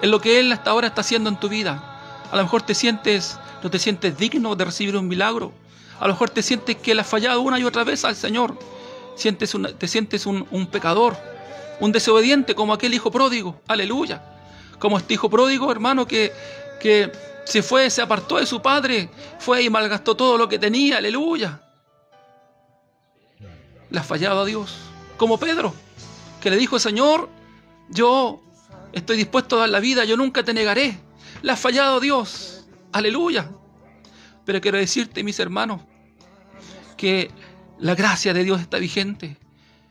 [0.00, 1.82] en lo que Él hasta ahora está haciendo en tu vida.
[2.30, 5.52] A lo mejor te sientes, no te sientes digno de recibir un milagro.
[5.98, 8.56] A lo mejor te sientes que le has fallado una y otra vez al Señor.
[9.16, 11.16] Sientes una- te sientes un, un pecador,
[11.80, 13.60] un desobediente como aquel hijo pródigo.
[13.66, 14.22] Aleluya.
[14.78, 16.32] Como este hijo pródigo, hermano, que,
[16.80, 17.10] que
[17.44, 20.98] se fue, se apartó de su padre, fue y malgastó todo lo que tenía.
[20.98, 21.62] Aleluya.
[23.90, 24.76] Le has fallado a Dios.
[25.16, 25.72] Como Pedro,
[26.46, 27.28] que le dijo, Señor,
[27.88, 28.40] yo
[28.92, 30.96] estoy dispuesto a dar la vida, yo nunca te negaré.
[31.42, 32.68] Le has fallado Dios.
[32.92, 33.50] Aleluya.
[34.44, 35.82] Pero quiero decirte, mis hermanos,
[36.96, 37.32] que
[37.80, 39.38] la gracia de Dios está vigente,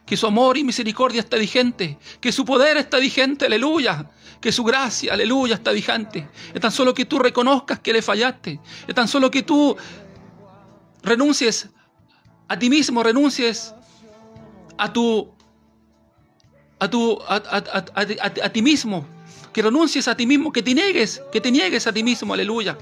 [0.05, 4.63] que su amor y misericordia está vigente, que su poder está vigente, aleluya, que su
[4.63, 6.29] gracia, aleluya, está vigente.
[6.53, 9.75] Es tan solo que tú reconozcas que le fallaste, es tan solo que tú
[11.03, 11.69] renuncies
[12.47, 13.75] a ti mismo, renuncies
[14.77, 15.34] a tu
[16.79, 17.85] a tu a, a-
[18.45, 19.05] a- ti mismo,
[19.53, 22.77] que renuncies a ti mismo, que te niegues, que te niegues a ti mismo, aleluya.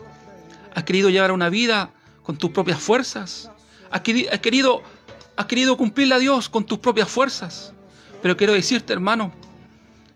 [0.76, 1.92] Has querido llevar una vida
[2.24, 3.52] con tus propias fuerzas.
[3.92, 4.82] Has, queri- has querido,
[5.36, 7.74] has querido a Dios con tus propias fuerzas.
[8.22, 9.32] Pero quiero decirte, hermano,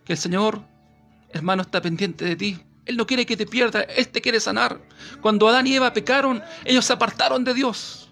[0.05, 0.61] que el Señor,
[1.31, 2.59] hermano, está pendiente de ti.
[2.85, 4.79] Él no quiere que te pierdas, Él te quiere sanar.
[5.21, 8.06] Cuando Adán y Eva pecaron, ellos se apartaron de Dios.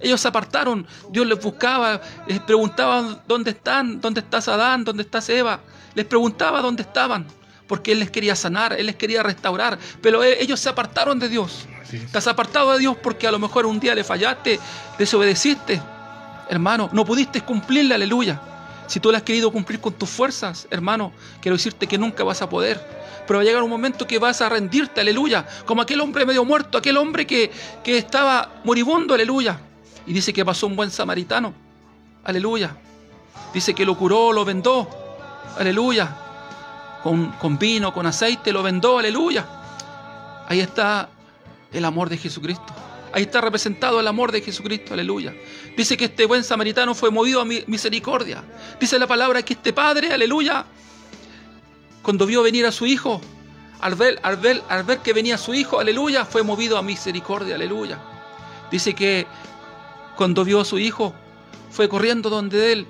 [0.00, 5.28] Ellos se apartaron, Dios les buscaba, les preguntaba dónde están, dónde estás Adán, dónde estás
[5.28, 5.60] Eva.
[5.94, 7.26] Les preguntaba dónde estaban,
[7.68, 11.28] porque Él les quería sanar, Él les quería restaurar, pero e- ellos se apartaron de
[11.28, 11.66] Dios.
[11.82, 12.10] Así es.
[12.10, 14.58] Te has apartado de Dios porque a lo mejor un día le fallaste,
[14.98, 15.80] desobedeciste.
[16.50, 18.40] Hermano, no pudiste cumplirle, aleluya.
[18.86, 22.42] Si tú le has querido cumplir con tus fuerzas, hermano, quiero decirte que nunca vas
[22.42, 22.84] a poder.
[23.26, 25.46] Pero va a llegar un momento que vas a rendirte, aleluya.
[25.64, 27.50] Como aquel hombre medio muerto, aquel hombre que,
[27.82, 29.58] que estaba moribundo, aleluya.
[30.06, 31.52] Y dice que pasó un buen samaritano,
[32.24, 32.76] aleluya.
[33.52, 34.88] Dice que lo curó, lo vendó,
[35.58, 36.16] aleluya.
[37.02, 39.46] Con, con vino, con aceite, lo vendó, aleluya.
[40.48, 41.08] Ahí está
[41.72, 42.72] el amor de Jesucristo.
[43.12, 45.34] Ahí está representado el amor de Jesucristo, aleluya.
[45.76, 48.42] Dice que este buen samaritano fue movido a mi- misericordia.
[48.80, 50.64] Dice la palabra que este padre, aleluya,
[52.02, 53.20] cuando vio venir a su hijo,
[53.80, 57.54] al ver, al ver, al ver que venía su hijo, aleluya, fue movido a misericordia,
[57.54, 57.98] aleluya.
[58.70, 59.26] Dice que
[60.16, 61.14] cuando vio a su hijo,
[61.70, 62.86] fue corriendo donde él,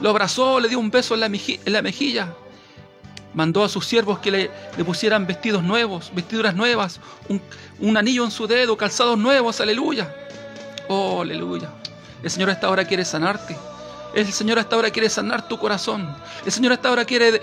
[0.00, 1.28] lo abrazó, le dio un beso en la,
[1.82, 2.34] mejilla,
[3.34, 4.50] mandó a sus siervos que le,
[4.84, 7.40] pusieran vestidos nuevos, vestiduras nuevas, un,
[7.78, 10.14] un anillo en su dedo, calzados nuevos, aleluya.
[10.88, 11.70] Oh, aleluya.
[12.22, 13.56] El Señor a esta hora quiere sanarte.
[14.14, 16.14] El Señor a esta hora quiere sanar tu corazón.
[16.44, 17.40] El Señor a esta hora quiere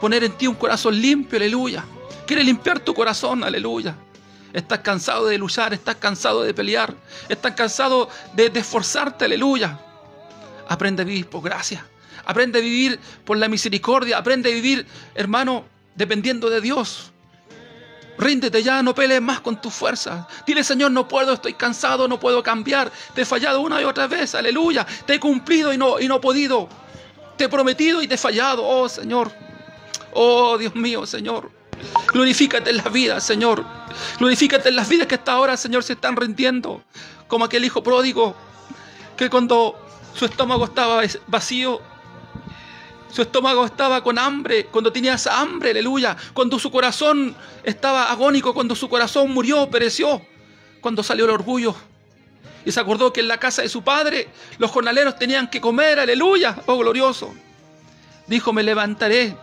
[0.00, 1.84] poner en ti un corazón limpio, aleluya.
[2.26, 3.94] Quiere limpiar tu corazón, aleluya.
[4.54, 6.94] Estás cansado de luchar, estás cansado de pelear,
[7.28, 9.80] estás cansado de, esforzarte, aleluya.
[10.68, 11.84] Aprende a vivir por gracia.
[12.24, 14.16] Aprende a vivir por la misericordia.
[14.16, 14.86] Aprende a vivir,
[15.16, 15.64] hermano,
[15.96, 17.10] dependiendo de Dios.
[18.16, 20.24] Ríndete ya, no pelees más con tus fuerzas.
[20.46, 22.92] Dile, Señor, no puedo, estoy cansado, no puedo cambiar.
[23.12, 24.86] Te he fallado una y otra vez, aleluya.
[25.04, 26.68] Te he cumplido y no, y no he podido.
[27.36, 29.32] Te he prometido y te he fallado, oh Señor.
[30.12, 31.50] Oh Dios mío, Señor.
[32.12, 33.64] Glorifícate en las vidas, Señor.
[34.18, 36.82] Glorifícate en las vidas que hasta ahora, Señor, se están rindiendo.
[37.26, 38.36] Como aquel hijo pródigo
[39.16, 39.78] que cuando
[40.14, 41.80] su estómago estaba vacío,
[43.10, 46.16] su estómago estaba con hambre, cuando tenía esa hambre, aleluya.
[46.32, 50.20] Cuando su corazón estaba agónico, cuando su corazón murió, pereció.
[50.80, 51.76] Cuando salió el orgullo.
[52.64, 56.00] Y se acordó que en la casa de su padre los jornaleros tenían que comer,
[56.00, 57.32] aleluya, oh glorioso.
[58.26, 59.36] Dijo, me levantaré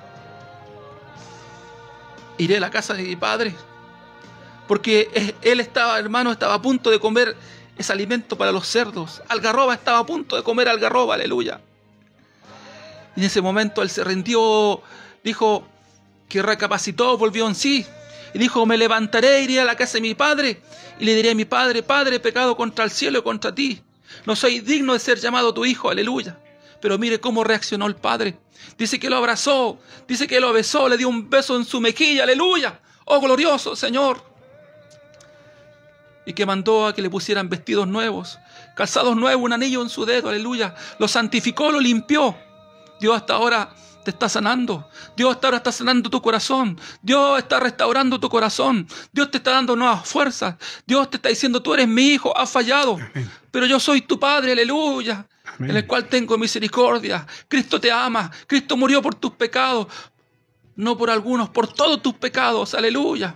[2.44, 3.56] iré a la casa de mi padre.
[4.68, 7.36] Porque él estaba, hermano, estaba a punto de comer
[7.78, 9.22] ese alimento para los cerdos.
[9.28, 11.60] Algarroba estaba a punto de comer algarroba, aleluya.
[13.16, 14.82] Y en ese momento él se rindió,
[15.24, 15.68] dijo
[16.30, 17.86] que recapacitó, volvió en sí.
[18.34, 20.62] Y dijo, me levantaré, iré a la casa de mi padre
[21.00, 23.82] y le diré a mi padre, Padre, pecado contra el cielo y contra ti.
[24.26, 26.38] No soy digno de ser llamado tu hijo, aleluya.
[26.82, 28.38] Pero mire cómo reaccionó el padre.
[28.78, 32.24] Dice que lo abrazó, dice que lo besó, le dio un beso en su mejilla,
[32.24, 32.80] aleluya.
[33.06, 34.24] Oh glorioso Señor.
[36.26, 38.40] Y que mandó a que le pusieran vestidos nuevos,
[38.76, 40.76] calzados nuevos, un anillo en su dedo, aleluya.
[41.00, 42.36] Lo santificó, lo limpió.
[43.00, 44.88] Dios hasta ahora te está sanando.
[45.16, 46.80] Dios hasta ahora está sanando tu corazón.
[47.02, 48.88] Dios está restaurando tu corazón.
[49.12, 50.56] Dios te está dando nuevas fuerzas.
[50.86, 52.98] Dios te está diciendo, tú eres mi hijo, has fallado.
[53.52, 55.28] Pero yo soy tu padre, aleluya.
[55.60, 57.26] En el cual tengo misericordia.
[57.48, 58.32] Cristo te ama.
[58.48, 59.88] Cristo murió por tus pecados.
[60.76, 62.74] No por algunos, por todos tus pecados.
[62.74, 63.36] Aleluya.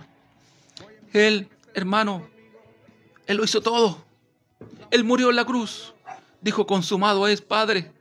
[1.12, 2.28] Él, hermano,
[3.26, 4.04] Él lo hizo todo.
[4.90, 5.94] Él murió en la cruz.
[6.40, 7.92] Dijo, consumado es, Padre.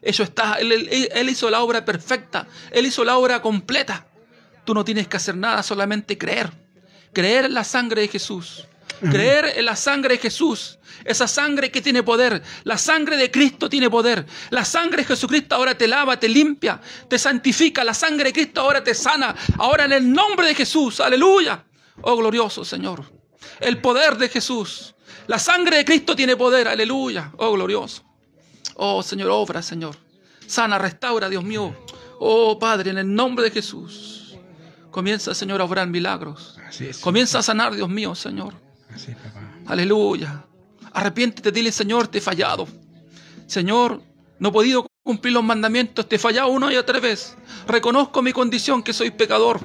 [0.00, 0.54] Eso está.
[0.60, 2.46] Él hizo la obra perfecta.
[2.70, 4.06] Él hizo la obra completa.
[4.64, 6.52] Tú no tienes que hacer nada, solamente creer.
[7.12, 8.66] Creer en la sangre de Jesús.
[9.00, 10.78] Creer en la sangre de Jesús.
[11.04, 12.42] Esa sangre que tiene poder.
[12.64, 14.26] La sangre de Cristo tiene poder.
[14.50, 17.84] La sangre de Jesucristo ahora te lava, te limpia, te santifica.
[17.84, 19.34] La sangre de Cristo ahora te sana.
[19.58, 21.00] Ahora en el nombre de Jesús.
[21.00, 21.64] Aleluya.
[22.02, 23.04] Oh glorioso Señor.
[23.60, 24.94] El poder de Jesús.
[25.26, 26.68] La sangre de Cristo tiene poder.
[26.68, 27.32] Aleluya.
[27.36, 28.04] Oh glorioso.
[28.74, 29.96] Oh Señor, obra, Señor.
[30.46, 31.76] Sana, restaura, Dios mío.
[32.18, 34.36] Oh Padre, en el nombre de Jesús.
[34.90, 36.58] Comienza, Señor, a obrar milagros.
[37.00, 38.67] Comienza a sanar, Dios mío, Señor.
[38.94, 39.40] Así papá.
[39.66, 40.44] Aleluya.
[40.92, 42.66] Arrepiéntete, dile, Señor, te he fallado.
[43.46, 44.02] Señor,
[44.38, 47.36] no he podido cumplir los mandamientos, te he fallado una y otra vez.
[47.66, 49.60] Reconozco mi condición, que soy pecador.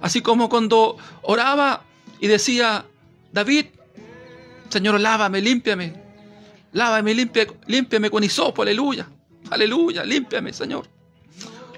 [0.00, 1.84] Así como cuando oraba
[2.20, 2.86] y decía,
[3.32, 3.66] David,
[4.68, 6.02] Señor, lávame, límpiame.
[6.72, 9.08] Lávame, limpia, límpiame con hisopo, aleluya.
[9.50, 10.88] Aleluya, límpiame, Señor.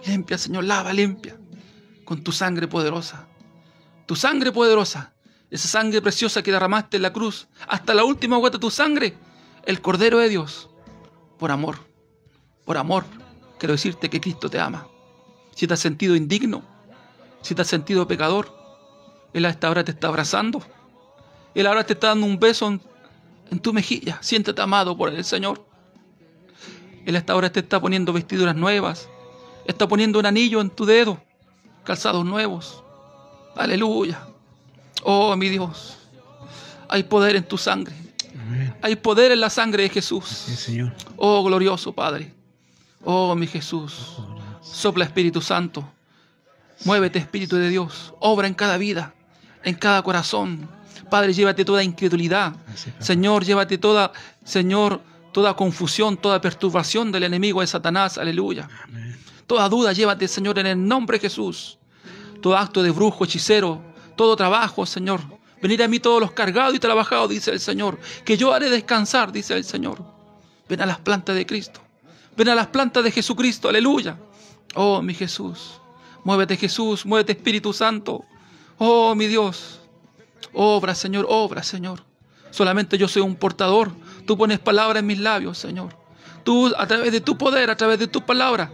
[0.06, 1.38] Limpia, Señor, lava, limpia.
[2.04, 3.28] Con tu sangre poderosa.
[4.06, 5.12] Tu sangre poderosa.
[5.50, 7.48] Esa sangre preciosa que derramaste en la cruz.
[7.66, 9.16] Hasta la última gota de tu sangre.
[9.64, 10.68] El Cordero de Dios.
[11.38, 11.78] Por amor.
[12.64, 13.04] Por amor.
[13.58, 14.86] Quiero decirte que Cristo te ama.
[15.54, 16.62] Si te has sentido indigno.
[17.40, 18.54] Si te has sentido pecador.
[19.32, 20.62] Él a esta hora te está abrazando.
[21.54, 22.82] Él ahora te está dando un beso en,
[23.50, 24.18] en tu mejilla.
[24.20, 25.64] Siéntete amado por el Señor.
[27.06, 29.08] Él hasta ahora te está poniendo vestiduras nuevas.
[29.64, 31.22] Está poniendo un anillo en tu dedo.
[31.84, 32.84] Calzados nuevos.
[33.56, 34.27] Aleluya.
[35.02, 35.96] Oh, mi Dios.
[36.88, 37.94] Hay poder en tu sangre.
[38.34, 38.74] Amén.
[38.82, 40.24] Hay poder en la sangre de Jesús.
[40.26, 40.92] Señor.
[41.16, 42.32] Oh, glorioso Padre.
[43.04, 44.16] Oh, mi Jesús.
[44.62, 45.88] Sopla Espíritu Santo.
[46.84, 48.14] Muévete, Espíritu de Dios.
[48.20, 49.14] Obra en cada vida,
[49.64, 50.68] en cada corazón.
[51.10, 52.54] Padre, llévate toda incredulidad.
[52.98, 54.12] Señor, llévate toda,
[54.44, 55.00] Señor,
[55.32, 58.18] toda confusión, toda perturbación del enemigo de Satanás.
[58.18, 58.68] Aleluya.
[58.84, 59.18] Amén.
[59.46, 61.78] Toda duda, llévate, Señor, en el nombre de Jesús.
[62.42, 63.82] Todo acto de brujo, hechicero,
[64.18, 65.22] todo trabajo, Señor.
[65.62, 69.32] Venid a mí todos los cargados y trabajados, dice el Señor, que yo haré descansar,
[69.32, 70.04] dice el Señor.
[70.68, 71.80] Ven a las plantas de Cristo.
[72.36, 74.18] Ven a las plantas de Jesucristo, aleluya.
[74.74, 75.80] Oh, mi Jesús.
[76.24, 78.24] Muévete, Jesús, muévete, Espíritu Santo.
[78.76, 79.80] Oh, mi Dios.
[80.52, 82.04] Obra, Señor, obra, Señor.
[82.50, 83.92] Solamente yo soy un portador.
[84.26, 85.96] Tú pones palabras en mis labios, Señor.
[86.44, 88.72] Tú, a través de tu poder, a través de tu palabra,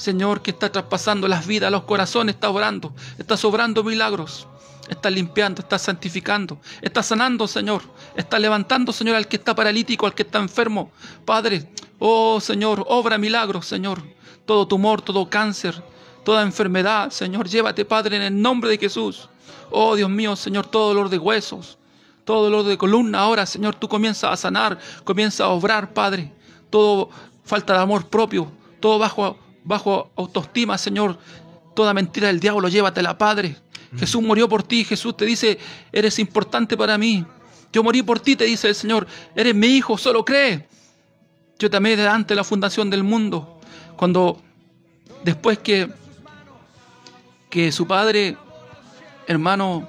[0.00, 4.48] Señor, que está traspasando las vidas, los corazones, está orando, está sobrando milagros,
[4.88, 7.82] está limpiando, está santificando, está sanando, Señor,
[8.16, 10.90] está levantando, Señor, al que está paralítico, al que está enfermo.
[11.26, 14.02] Padre, oh Señor, obra milagros, Señor.
[14.46, 15.84] Todo tumor, todo cáncer,
[16.24, 19.28] toda enfermedad, Señor, llévate, Padre, en el nombre de Jesús.
[19.70, 21.76] Oh Dios mío, Señor, todo dolor de huesos,
[22.24, 26.32] todo dolor de columna, ahora, Señor, tú comienzas a sanar, comienzas a obrar, Padre.
[26.70, 27.10] Todo
[27.44, 31.18] falta de amor propio, todo bajo, bajo autoestima, Señor.
[31.74, 33.56] Toda mentira del diablo, llévatela, Padre.
[33.96, 35.58] Jesús murió por ti, Jesús te dice,
[35.92, 37.24] eres importante para mí.
[37.72, 39.06] Yo morí por ti, te dice el Señor.
[39.34, 40.68] Eres mi hijo, solo cree.
[41.58, 43.60] Yo te amé delante de la fundación del mundo.
[43.96, 44.40] Cuando
[45.24, 45.90] después que,
[47.48, 48.36] que su padre,
[49.26, 49.88] hermano,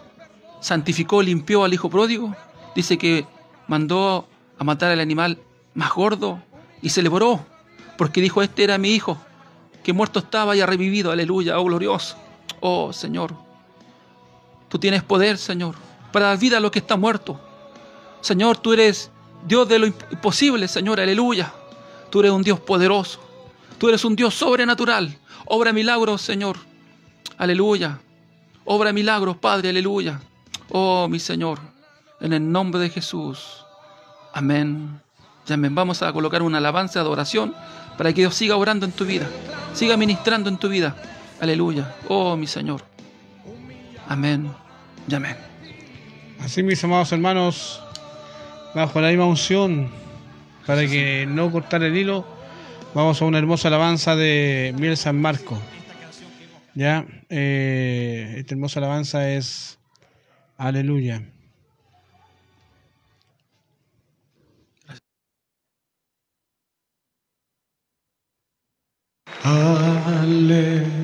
[0.60, 2.36] santificó, limpió al hijo pródigo,
[2.76, 3.26] dice que
[3.68, 5.40] mandó a matar al animal
[5.74, 6.42] más gordo
[6.82, 7.46] y se celebró,
[7.98, 9.20] porque dijo, este era mi hijo,
[9.84, 12.16] que muerto estaba y ha revivido, aleluya, oh glorioso,
[12.60, 13.34] oh Señor.
[14.70, 15.76] Tú tienes poder, Señor,
[16.12, 17.40] para dar vida a lo que está muerto.
[18.22, 19.12] Señor, tú eres
[19.46, 21.52] Dios de lo imposible, Señor, aleluya.
[22.10, 23.20] Tú eres un Dios poderoso.
[23.78, 25.18] Tú eres un Dios sobrenatural.
[25.46, 26.58] Obra milagros, Señor.
[27.38, 28.00] Aleluya.
[28.66, 30.22] Obra milagros, Padre, aleluya.
[30.70, 31.60] Oh, mi Señor,
[32.20, 33.66] en el nombre de Jesús.
[34.34, 35.02] Amén.
[35.50, 35.74] Amén.
[35.74, 37.54] Vamos a colocar una alabanza de adoración
[37.98, 39.28] para que Dios siga orando en tu vida,
[39.74, 40.96] siga ministrando en tu vida.
[41.40, 41.96] Aleluya.
[42.08, 42.84] Oh, mi Señor.
[44.08, 44.52] Amén.
[45.08, 45.36] Y amén.
[46.40, 47.82] Así, mis amados hermanos,
[48.74, 49.90] bajo la misma unción,
[50.66, 52.26] para que no cortar el hilo,
[52.94, 55.58] vamos a una hermosa alabanza de Miel San Marco.
[56.74, 59.78] Ya, eh, esta hermosa alabanza es
[60.58, 61.24] Aleluya.
[69.44, 71.02] Aleluya.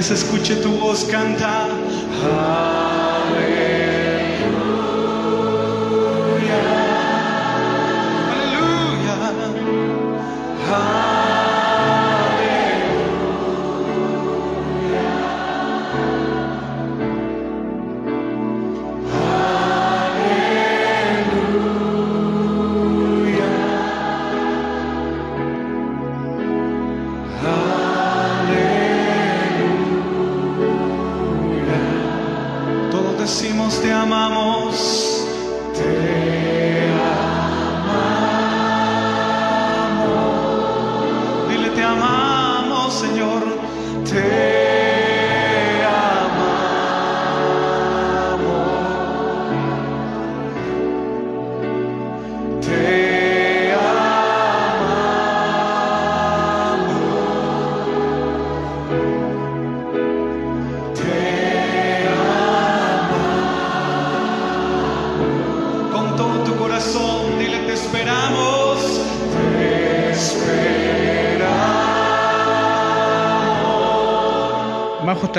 [0.00, 1.68] Que se escuche tu voz cantar.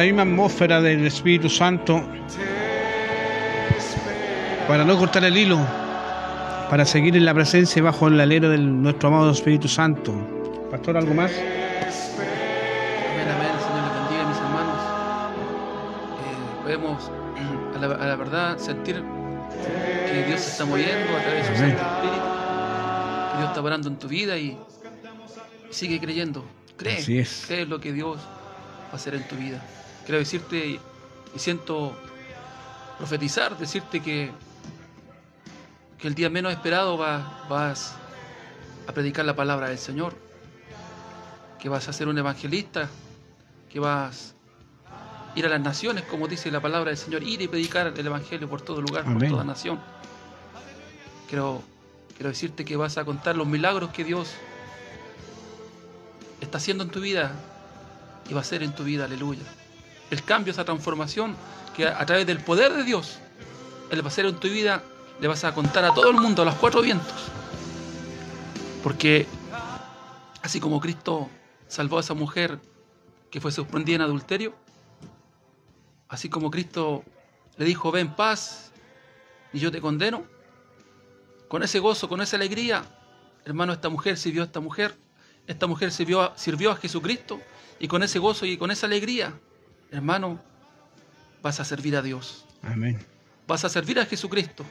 [0.02, 2.02] Esta misma atmósfera del Espíritu Santo,
[4.68, 5.60] para no cortar el hilo,
[6.72, 10.12] para seguir en la presencia y bajo el alero de nuestro amado Espíritu Santo.
[10.72, 11.32] Pastor, ¿algo más?
[11.32, 11.45] Amén,
[13.30, 13.52] amén.
[13.60, 14.82] Señor les bendiga, mis hermanos.
[16.18, 17.12] Eh, podemos,
[17.76, 19.04] a la, a la verdad, sentir
[20.08, 21.62] que Dios se está moviendo a través de su.
[21.62, 22.26] Santo Espíritu.
[23.30, 24.58] Que Dios está orando en tu vida y
[25.70, 26.43] sigue creyendo.
[26.76, 26.97] Cree.
[26.97, 27.43] Así es.
[27.45, 29.62] Cree lo que Dios va a hacer en tu vida.
[30.12, 30.80] Quiero decirte y,
[31.39, 31.95] siento
[32.97, 34.30] profetizar, decirte que,
[35.97, 37.93] que el día menos esperado va- vas
[38.89, 40.14] a predicar la palabra del Señor
[41.62, 42.89] que vas a ser un evangelista,
[43.72, 44.34] que vas
[45.34, 48.05] a ir a las naciones, como dice la palabra del Señor, ir y predicar el
[48.05, 49.80] evangelio por todo lugar, por toda nación.
[51.30, 51.64] Quiero,
[52.18, 54.28] quiero decirte que vas a contar los milagros que Dios
[56.41, 57.32] está haciendo en tu vida
[58.30, 59.43] y va a hacer en tu vida, aleluya.
[60.12, 61.36] El cambio, esa transformación
[61.76, 63.18] que a, través del poder de Dios,
[63.89, 64.84] Él va a hacer en tu vida,
[65.20, 67.32] le vas a contar a todo el mundo, a los cuatro vientos.
[68.84, 69.28] Porque
[70.41, 71.30] Así como Cristo
[71.68, 72.59] salvó a esa mujer
[73.30, 74.55] que fue sorprendida en adulterio,
[76.09, 77.03] así como Cristo
[77.57, 78.72] le dijo, ven paz
[79.53, 80.26] y yo te condeno,
[81.47, 82.84] con ese gozo, con esa alegría,
[83.45, 84.95] hermano, esta mujer sirvió a esta mujer,
[85.45, 87.39] esta mujer a, sirvió a Jesucristo
[87.80, 89.39] y con ese gozo y con esa alegría,
[89.91, 90.39] hermano,
[91.41, 92.99] vas a servir a Dios, Amén.
[93.47, 94.65] vas a servir a Jesucristo.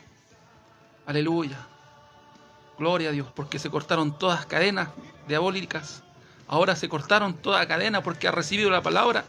[1.07, 1.59] Aleluya.
[2.79, 4.89] Gloria a Dios, porque se cortaron todas cadenas
[5.29, 6.03] diabólicas.
[6.49, 9.25] Ahora se cortaron toda cadena porque has recibido la palabra.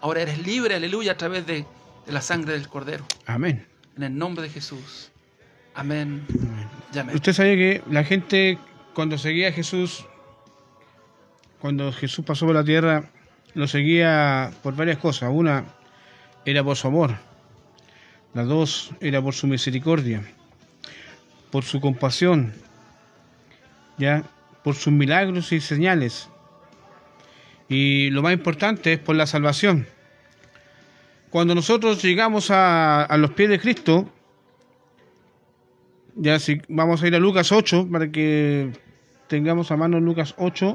[0.00, 1.64] Ahora eres libre, aleluya, a través de,
[2.04, 3.06] de la sangre del Cordero.
[3.26, 3.66] Amén.
[3.96, 5.10] En el nombre de Jesús.
[5.74, 6.26] Amén.
[6.98, 7.14] Amén.
[7.14, 8.58] Usted sabía que la gente
[8.94, 10.04] cuando seguía a Jesús,
[11.60, 13.10] cuando Jesús pasó por la tierra,
[13.56, 15.30] lo seguía por varias cosas.
[15.32, 15.64] Una
[16.44, 17.16] era por su amor,
[18.34, 20.22] la dos era por su misericordia,
[21.50, 22.52] por su compasión,
[23.96, 24.22] ya
[24.62, 26.28] por sus milagros y señales.
[27.68, 29.86] Y lo más importante es por la salvación.
[31.30, 34.08] Cuando nosotros llegamos a, a los pies de Cristo,
[36.14, 38.70] ya si vamos a ir a Lucas 8 para que
[39.28, 40.74] tengamos a mano Lucas 8,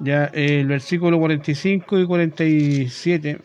[0.00, 3.38] ya eh, el versículo 45 y 47.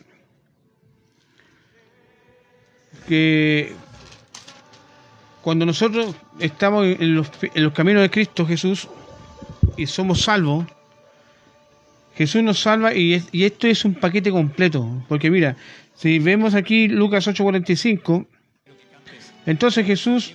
[3.06, 3.72] que
[5.42, 7.30] cuando nosotros estamos en los,
[7.72, 8.88] caminos de Cristo Jesús
[9.76, 10.66] y somos salvos,
[12.16, 15.04] Jesús nos salva y esto es un paquete completo.
[15.08, 15.56] Porque mira,
[15.94, 18.26] si vemos aquí Lucas 8:45,
[19.46, 20.34] entonces Jesús,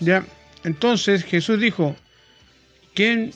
[0.00, 0.24] ya,
[0.64, 1.96] entonces Jesús dijo,
[2.94, 3.32] ¿quién,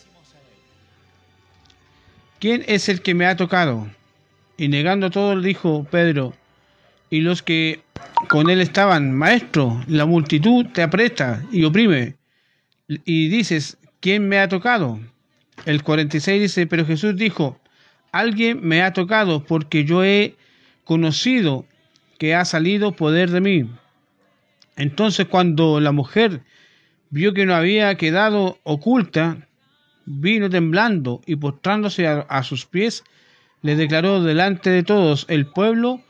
[2.43, 3.89] ¿quién es el que me ha tocado?
[4.57, 6.35] Y negando todo, dijo Pedro,
[7.09, 7.83] y los que
[8.29, 12.17] con él estaban, maestro, la multitud te aprieta y oprime.
[12.89, 14.99] Y dices, ¿quién me ha tocado?
[15.67, 17.61] El 46 dice, pero Jesús dijo,
[18.11, 20.35] alguien me ha tocado porque yo he
[20.83, 21.65] conocido
[22.19, 23.71] que ha salido poder de mí.
[24.75, 26.41] Entonces cuando la mujer
[27.09, 29.47] vio que no había quedado oculta,
[30.07, 33.05] vino temblando y postrándose a, a sus pies,
[33.63, 36.01] le declaró delante de todos el pueblo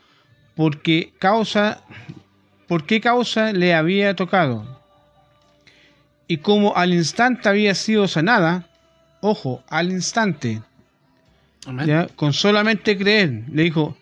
[0.55, 1.81] porque causa,
[2.67, 4.81] por qué causa le había tocado.
[6.27, 8.69] Y como al instante había sido sanada,
[9.21, 10.61] ojo, al instante.
[11.85, 12.07] ¿ya?
[12.15, 13.97] con solamente creer, le dijo,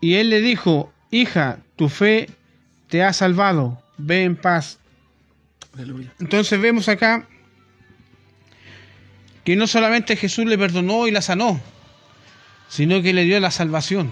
[0.00, 2.28] y él le dijo, hija, tu fe
[2.88, 4.78] te ha salvado, ve en paz.
[5.74, 6.12] Aleluya.
[6.20, 7.28] Entonces vemos acá
[9.44, 11.60] que no solamente Jesús le perdonó y la sanó,
[12.68, 14.10] sino que le dio la salvación.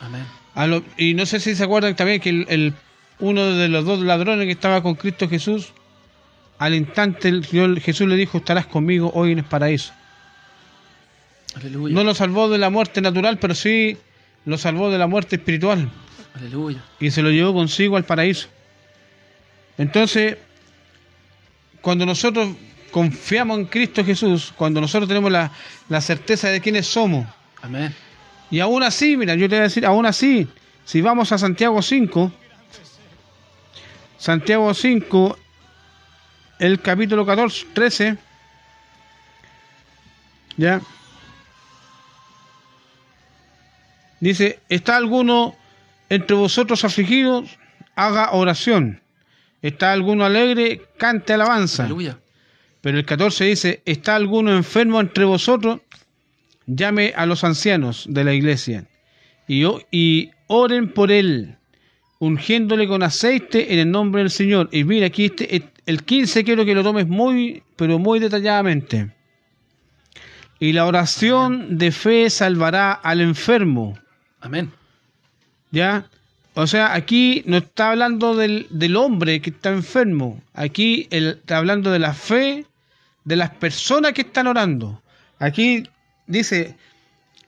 [0.00, 0.24] Amén.
[0.54, 2.74] A lo- y no sé si se acuerdan también que el, el-
[3.18, 5.72] uno de los dos ladrones que estaba con Cristo Jesús,
[6.58, 9.92] al instante el Señor Jesús le dijo, estarás conmigo hoy en el paraíso.
[11.54, 11.94] Aleluya.
[11.94, 13.96] No lo salvó de la muerte natural, pero sí
[14.44, 15.88] lo salvó de la muerte espiritual
[16.34, 16.82] Aleluya.
[16.98, 18.48] y se lo llevó consigo al paraíso.
[19.78, 20.36] Entonces,
[21.80, 22.48] cuando nosotros
[22.92, 25.50] confiamos en Cristo Jesús, cuando nosotros tenemos la,
[25.88, 27.26] la certeza de quiénes somos,
[27.60, 27.92] Amén.
[28.50, 30.46] y aún así, mira, yo te voy a decir, aún así,
[30.84, 32.30] si vamos a Santiago 5,
[34.18, 35.38] Santiago 5,
[36.60, 38.16] el capítulo 14, 13,
[40.56, 40.80] ya,
[44.20, 45.56] dice, ¿está alguno
[46.08, 47.58] entre vosotros afligidos?
[47.96, 49.00] Haga oración.
[49.62, 50.82] ¿Está alguno alegre?
[50.98, 51.84] Cante alabanza.
[51.84, 52.18] Aleluya.
[52.82, 55.80] Pero el 14 dice, ¿está alguno enfermo entre vosotros?
[56.66, 58.86] Llame a los ancianos de la iglesia
[59.48, 61.56] y, oren por él,
[62.18, 64.68] ungiéndole con aceite en el nombre del Señor.
[64.72, 69.10] Y mira, aquí este, el 15 quiero que lo tomes muy, pero muy detalladamente.
[70.58, 73.98] Y la oración de fe salvará al enfermo.
[74.40, 74.70] Amén.
[75.70, 76.06] ¿Ya?
[76.54, 80.40] O sea, aquí no está hablando del, del hombre que está enfermo.
[80.52, 82.66] Aquí él está hablando de la fe
[83.24, 85.02] de las personas que están orando.
[85.38, 85.88] Aquí
[86.26, 86.76] dice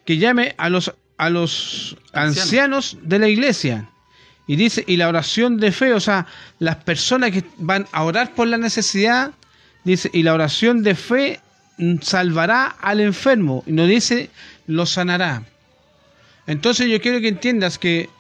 [0.05, 2.99] que llame a los, a los ancianos.
[3.03, 3.89] de la iglesia.
[4.47, 6.27] Y dice, y la oración de fe, o sea,
[6.59, 9.33] las personas que van a orar por la necesidad,
[9.85, 11.41] dice, y la oración de fe
[12.03, 13.65] salvará al enfermo.
[13.67, 14.31] Y no dice,
[14.67, 15.45] lo sanará.
[16.47, 18.11] Entonces yo quiero que entiendas que,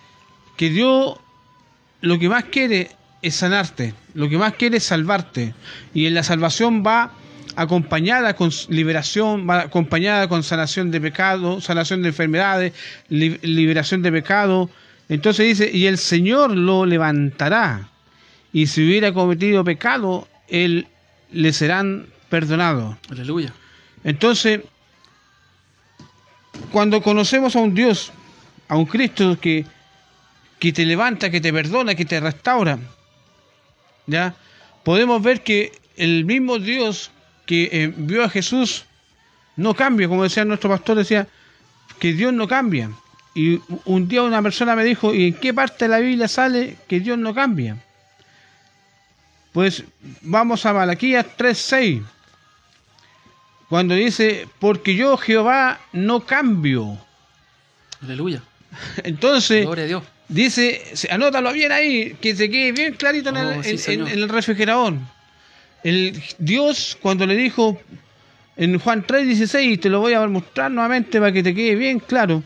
[0.56, 1.18] que Dios
[2.00, 2.90] lo que más quiere
[3.22, 5.54] es sanarte, lo que más quiere es salvarte.
[5.92, 7.12] Y en la salvación va
[7.56, 12.72] acompañada con liberación, acompañada con sanación de pecado, sanación de enfermedades,
[13.08, 14.70] li- liberación de pecado.
[15.08, 17.88] Entonces dice, y el Señor lo levantará.
[18.52, 20.86] Y si hubiera cometido pecado, Él
[21.32, 22.96] le serán perdonados.
[23.10, 23.52] Aleluya.
[24.04, 24.60] Entonces,
[26.72, 28.12] cuando conocemos a un Dios,
[28.68, 29.64] a un Cristo que,
[30.58, 32.78] que te levanta, que te perdona, que te restaura,
[34.06, 34.34] ¿ya?
[34.84, 37.10] Podemos ver que el mismo Dios
[37.46, 38.84] que envió a Jesús
[39.56, 41.26] no cambia, como decía nuestro pastor, decía
[41.98, 42.90] que Dios no cambia.
[43.34, 46.76] Y un día una persona me dijo, ¿y en qué parte de la Biblia sale
[46.88, 47.76] que Dios no cambia?
[49.52, 49.84] Pues
[50.22, 52.02] vamos a Malaquías 3.6
[53.68, 56.98] cuando dice, porque yo Jehová no cambio.
[58.02, 58.42] Aleluya.
[59.04, 60.02] Entonces, Gloria a Dios.
[60.28, 64.08] dice, anótalo bien ahí, que se quede bien clarito en, Oh, el, sí, en- Señor.
[64.08, 64.94] en el refrigerador.
[65.84, 67.78] El Dios, cuando le dijo
[68.56, 72.00] en Juan 3:16, y te lo voy a mostrar nuevamente para que te quede bien
[72.00, 72.42] claro,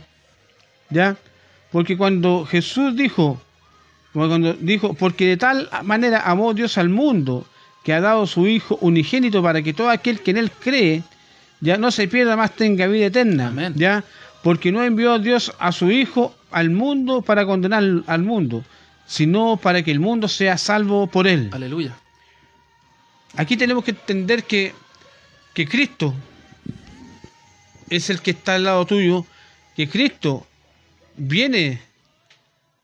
[0.90, 1.16] ¿ya?
[1.70, 3.40] Porque cuando Jesús dijo,
[4.12, 7.46] cuando dijo, porque de tal manera amó Dios al mundo,
[7.84, 11.02] que ha dado su Hijo unigénito para que todo aquel que en él cree,
[11.60, 13.74] ya no se pierda más, tenga vida eterna, Amén.
[13.76, 14.02] ya,
[14.42, 18.64] porque no envió Dios a su Hijo al mundo para condenar al mundo,
[19.06, 21.50] sino para que el mundo sea salvo por él.
[21.52, 21.94] Aleluya.
[23.36, 24.74] Aquí tenemos que entender que,
[25.54, 26.14] que Cristo
[27.90, 29.26] es el que está al lado tuyo,
[29.76, 30.46] que Cristo
[31.16, 31.80] viene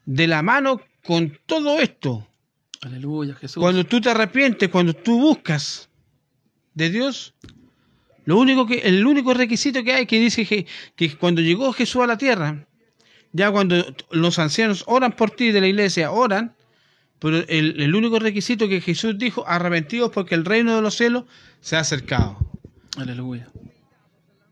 [0.07, 2.27] de la mano con todo esto,
[2.81, 3.61] Aleluya, Jesús.
[3.61, 5.89] cuando tú te arrepientes, cuando tú buscas
[6.75, 7.35] de Dios,
[8.25, 10.67] lo único que, el único requisito que hay que dice que,
[10.97, 12.67] que cuando llegó Jesús a la tierra,
[13.33, 16.55] ya cuando los ancianos oran por ti de la iglesia, oran,
[17.25, 21.25] pero el, el único requisito que Jesús dijo, arrepentidos porque el reino de los cielos
[21.63, 22.37] se ha acercado.
[22.99, 23.49] Aleluya.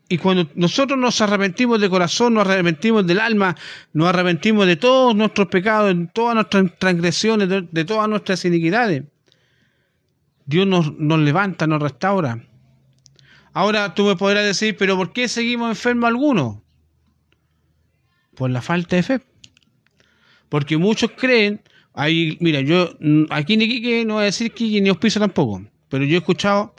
[0.08, 3.54] Y cuando nosotros nos arrepentimos de corazón, nos arrepentimos del alma,
[3.92, 9.04] nos arrepentimos de todos nuestros pecados, de todas nuestras transgresiones, de, de todas nuestras iniquidades,
[10.46, 12.42] Dios nos, nos levanta, nos restaura.
[13.52, 16.56] Ahora tú me podrás decir, pero ¿por qué seguimos enfermos algunos?
[18.34, 19.20] Por la falta de fe.
[20.48, 21.60] Porque muchos creen,
[21.94, 25.64] ahí, mira, yo mm, aquí ni Quique no voy a decir que ni auspicio tampoco,
[25.88, 26.74] pero yo he escuchado,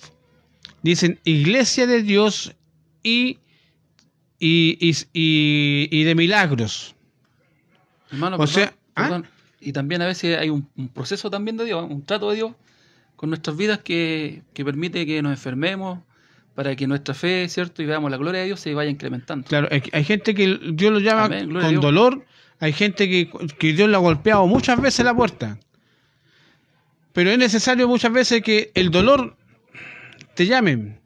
[0.81, 2.53] dicen iglesia de Dios
[3.03, 3.37] y,
[4.39, 6.95] y, y, y- y de milagros.
[8.11, 9.03] Hermano, O perdón, sea, ¿ah?
[9.03, 9.25] perdón.
[9.61, 12.51] Y también a veces hay un, un proceso también de Dios, un trato de Dios
[13.15, 15.99] con nuestras vidas que, que permite que nos enfermemos
[16.53, 17.81] para que nuestra fe, ¿cierto?
[17.81, 19.47] Y veamos la gloria de Dios se vaya incrementando.
[19.47, 22.25] Claro, hay, hay gente que Dios lo llama Amén, con dolor,
[22.63, 25.57] hay gente que, que Dios le ha golpeado muchas veces la puerta.
[27.11, 29.35] Pero es necesario muchas veces que el dolor
[30.35, 30.97] te llame.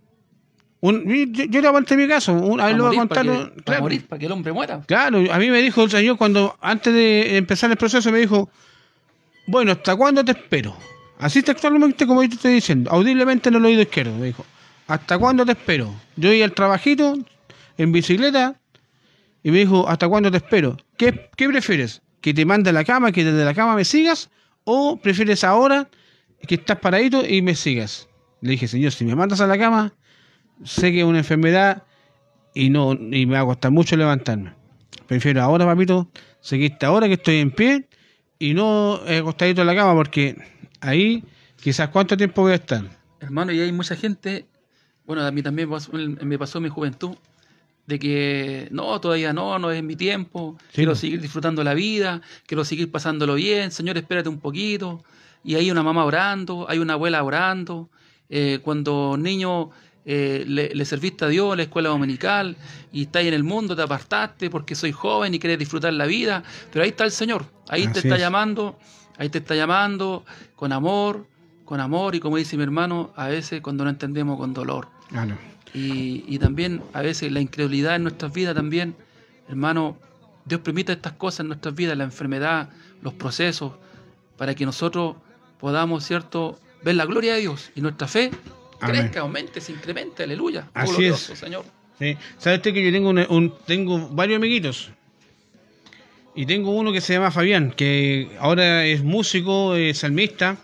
[0.79, 3.09] Un- yo, yo le conté mi caso, un- a ver, Para lo voy a morir,
[3.09, 3.45] para contar.
[3.49, 3.81] que, para claro.
[3.81, 4.81] morir, para que el hombre muera.
[4.85, 8.49] Claro, a mí me dijo el Señor cuando, antes de empezar el proceso, me dijo,
[9.47, 10.77] bueno, ¿hasta cuándo te espero?
[11.19, 14.45] Así textualmente como yo te estoy diciendo, audiblemente en el oído izquierdo, me dijo,
[14.87, 15.91] ¿hasta cuándo te espero?
[16.15, 17.17] Yo iba al trabajito,
[17.79, 18.55] en bicicleta,
[19.47, 20.75] y me dijo, ¿hasta cuándo te espero?
[20.97, 22.01] ¿Qué, qué prefieres?
[22.19, 24.29] ¿Que te mande a la cama, que desde la cama me sigas?
[24.65, 25.89] ¿O prefieres ahora
[26.45, 28.09] que estás paradito y me sigas?
[28.41, 29.93] Le dije, Señor, si me mandas a la cama,
[30.65, 31.83] sé que es una enfermedad
[32.53, 34.51] y no y me va a costar mucho levantarme.
[35.07, 37.87] Prefiero ahora, papito, seguirte ahora que estoy en pie
[38.39, 40.35] y no eh, acostadito en la cama porque
[40.81, 41.23] ahí
[41.55, 42.83] quizás cuánto tiempo voy a estar.
[43.21, 44.45] Hermano, y hay mucha gente,
[45.05, 47.15] bueno, a mí también me pasó, mi juventud,
[47.87, 50.95] de que no, todavía no, no es mi tiempo, Sí, quiero po.
[50.97, 55.03] seguir disfrutando la vida, quiero seguir pasándolo bien, Señor, espérate un poquito.
[55.43, 57.89] Y hay una mamá orando, hay una abuela orando,
[58.29, 59.69] eh, cuando niño
[60.05, 62.57] eh, le, le serviste a Dios en la escuela dominical
[62.91, 66.43] y estás en el mundo, te apartaste porque soy joven y quieres disfrutar la vida,
[66.71, 68.21] pero ahí está el Señor, ahí te está es.
[68.21, 68.77] llamando,
[69.17, 70.25] ahí te está llamando
[70.57, 71.25] con amor,
[71.63, 74.89] con amor y como dice mi hermano, a veces cuando no entendemos con dolor.
[75.73, 78.95] Y, y también a veces la incredulidad en nuestras vidas también,
[79.49, 79.97] hermano,
[80.45, 82.69] Dios permite estas cosas en nuestras vidas, la enfermedad,
[83.01, 83.73] los procesos,
[84.37, 85.17] para que nosotros
[85.59, 88.31] podamos, ¿cierto?, ver la gloria de Dios y nuestra fe
[88.79, 89.01] Amén.
[89.01, 90.69] crezca, aumente, se incremente, aleluya.
[90.73, 91.39] Así glorioso, es.
[91.39, 91.65] Señor.
[91.99, 92.15] Sí.
[92.37, 94.91] ¿Sabe usted que yo tengo, un, tengo varios amiguitos?
[96.35, 100.57] Y tengo uno que se llama Fabián, que ahora es músico, es salmista,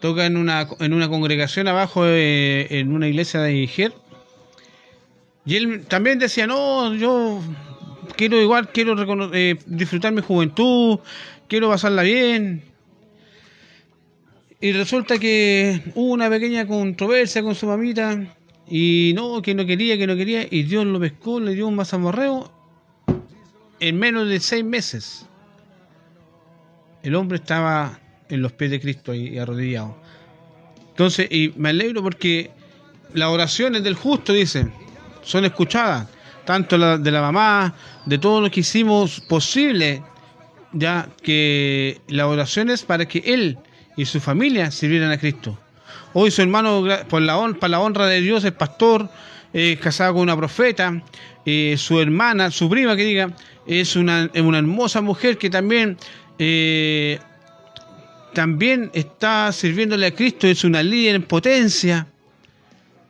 [0.00, 3.94] toca en una, en una congregación abajo, eh, en una iglesia de Iger.
[5.46, 7.42] Y él también decía, no, yo
[8.16, 8.94] quiero igual, quiero
[9.34, 11.00] eh, disfrutar mi juventud,
[11.48, 12.62] quiero pasarla bien.
[14.60, 18.34] Y resulta que hubo una pequeña controversia con su mamita
[18.66, 21.76] y no, que no quería, que no quería, y Dios lo pescó, le dio un
[21.76, 22.50] mazamorreo
[23.80, 25.26] en menos de seis meses.
[27.02, 29.98] El hombre estaba en los pies de Cristo y, y arrodillado.
[30.88, 32.50] Entonces, y me alegro porque
[33.12, 34.68] las oraciones del justo, dice,
[35.24, 36.06] son escuchadas,
[36.44, 37.74] tanto la, de la mamá,
[38.06, 40.02] de todos los que hicimos posible,
[40.72, 43.58] ya que las oraciones para que él
[43.96, 45.58] y su familia sirvieran a Cristo.
[46.12, 49.08] Hoy su hermano, por la, hon- para la honra de Dios, es pastor,
[49.52, 51.02] es casado con una profeta,
[51.46, 53.30] eh, su hermana, su prima que diga,
[53.66, 55.96] es una, es una hermosa mujer que también,
[56.38, 57.18] eh,
[58.32, 62.06] también está sirviéndole a Cristo, es una líder en potencia.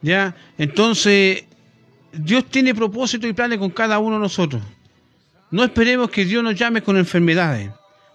[0.03, 0.37] ¿Ya?
[0.59, 1.45] Entonces,
[2.17, 4.63] Dios tiene propósito y planes con cada uno de nosotros.
[5.51, 7.71] No esperemos que Dios nos llame con enfermedades.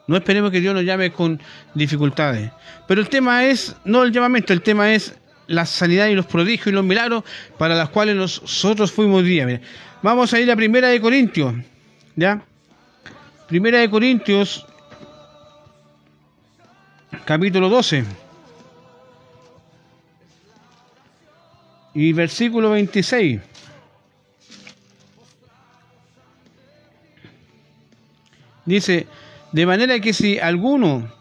[0.08, 1.40] No esperemos que Dios nos llame con
[1.74, 2.52] dificultades.
[2.88, 5.16] Pero el tema es, no el llamamiento, el tema es
[5.48, 7.24] la sanidad y los prodigios y los milagros
[7.58, 9.62] para las cuales nosotros fuimos día.
[10.02, 11.54] Vamos a ir a Primera de Corintios.
[12.16, 12.42] ¿Ya?
[13.48, 14.66] Primera de Corintios,
[17.26, 18.04] capítulo 12.
[21.94, 23.49] Y versículo 26.
[28.70, 29.08] Dice,
[29.52, 31.12] de manera que si alguno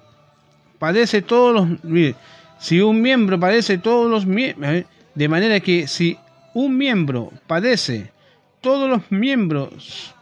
[0.78, 1.82] padece todos los...
[1.82, 2.14] mire,
[2.58, 4.84] si un miembro padece todos los miembros...
[5.14, 6.16] De manera que si
[6.54, 8.12] un miembro padece,
[8.60, 10.14] todos los miembros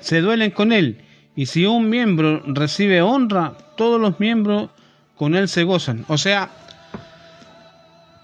[0.00, 0.98] se duelen con él.
[1.34, 4.70] Y si un miembro recibe honra, todos los miembros
[5.14, 6.04] con él se gozan.
[6.08, 6.50] O sea,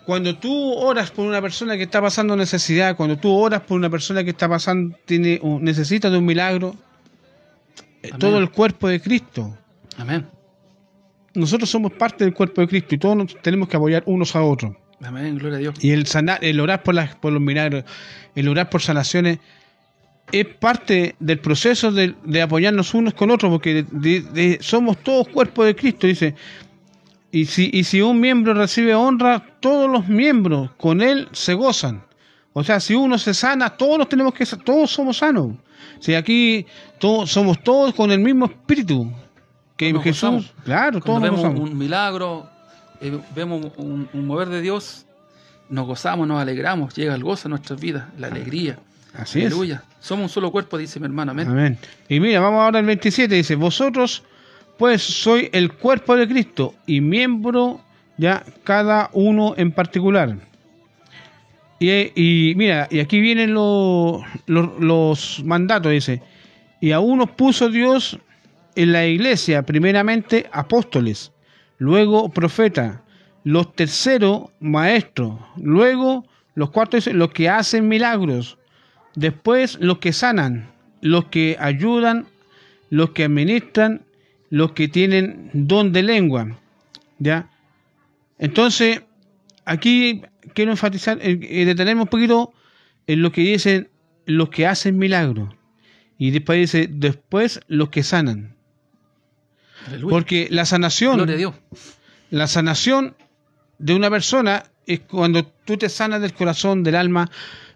[0.05, 3.88] cuando tú oras por una persona que está pasando necesidad, cuando tú oras por una
[3.88, 6.91] persona que está pasando, tiene, necesita de un milagro, eh,
[8.11, 8.18] Amén.
[8.18, 9.57] todo el cuerpo de Cristo.
[9.98, 10.26] Amén.
[11.34, 14.42] Nosotros somos parte del cuerpo de Cristo y todos nos tenemos que apoyar unos a
[14.42, 14.74] otros.
[15.03, 15.74] Amén, gloria a Dios.
[15.84, 17.84] Y el sanar, el orar por, las, por los milagros,
[18.34, 19.38] el orar por sanaciones,
[20.30, 25.28] es parte del proceso de, de apoyarnos unos con otros, porque de- de- somos todos
[25.28, 26.34] cuerpo de Cristo, dice.
[27.32, 32.05] Y si, y si un miembro recibe honra, todos los miembros con él se gozan.
[32.53, 35.57] O sea, si uno se sana, todos nos tenemos que todos somos sanos.
[36.00, 36.66] Si aquí
[36.98, 39.10] todos somos todos con el mismo espíritu
[39.76, 40.54] que Jesús, gozamos.
[40.64, 41.70] claro, todos Cuando nos vemos gozamos.
[41.70, 42.48] un milagro,
[43.00, 45.06] eh, vemos un, un mover de Dios,
[45.68, 48.78] nos gozamos, nos alegramos, llega el gozo a nuestras vidas, la alegría.
[49.14, 49.46] Así es.
[49.46, 49.82] Aleluya.
[50.00, 51.32] Somos un solo cuerpo, dice mi hermano.
[51.32, 51.48] Amén.
[51.48, 51.78] Amén.
[52.08, 54.22] Y mira, vamos ahora al 27, dice, vosotros
[54.78, 57.80] pues soy el cuerpo de Cristo y miembro
[58.16, 60.36] ya cada uno en particular.
[61.82, 66.22] Y, mira, y aquí vienen los, mandatos, dice,
[66.80, 68.18] y a unos puso Dios
[68.76, 71.32] en la iglesia, primeramente apóstoles,
[71.78, 73.00] luego profetas,
[73.44, 76.24] los terceros maestros, luego
[76.54, 78.58] los cuartos los que hacen milagros,
[79.16, 80.70] después los que sanan,
[81.00, 82.26] los que ayudan,
[82.90, 84.02] los que administran,
[84.50, 86.58] los que tienen don de lengua.
[87.18, 87.48] ¿Ya?
[88.38, 89.02] Entonces,
[89.64, 90.22] aquí
[90.54, 92.52] quiero enfatizar, eh, eh, detenerme un poquito
[93.06, 93.88] en lo que dicen
[94.26, 95.54] los que hacen milagros.
[96.18, 98.56] Y después dice, después los que sanan.
[99.86, 100.10] Aleluya.
[100.10, 101.54] Porque la sanación, Gloria a Dios.
[102.30, 103.16] la sanación
[103.78, 107.28] de una persona es cuando tú te sanas del corazón, del alma,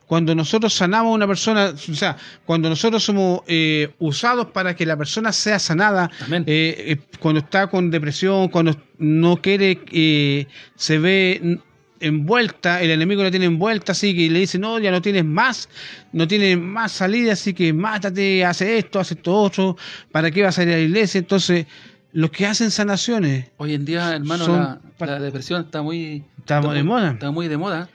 [0.07, 4.87] cuando nosotros sanamos a una persona, o sea, cuando nosotros somos eh, usados para que
[4.87, 11.61] la persona sea sanada, eh, eh, cuando está con depresión, cuando no quiere, se ve
[12.07, 15.69] envuelta, el enemigo la tiene envuelta, así que le dice, no, ya no tienes más,
[16.13, 19.77] no tienes más salida, así que mátate, hace esto, hace esto otro,
[20.13, 21.19] ¿para qué vas a ir a la iglesia?
[21.19, 21.67] Entonces,
[22.13, 26.25] los que hacen sanaciones, Hoy en día, hermano, Son la, depresión está muy...
[26.39, 27.11] Está muy de muy- moda.
[27.13, 27.89] Está muy de moda.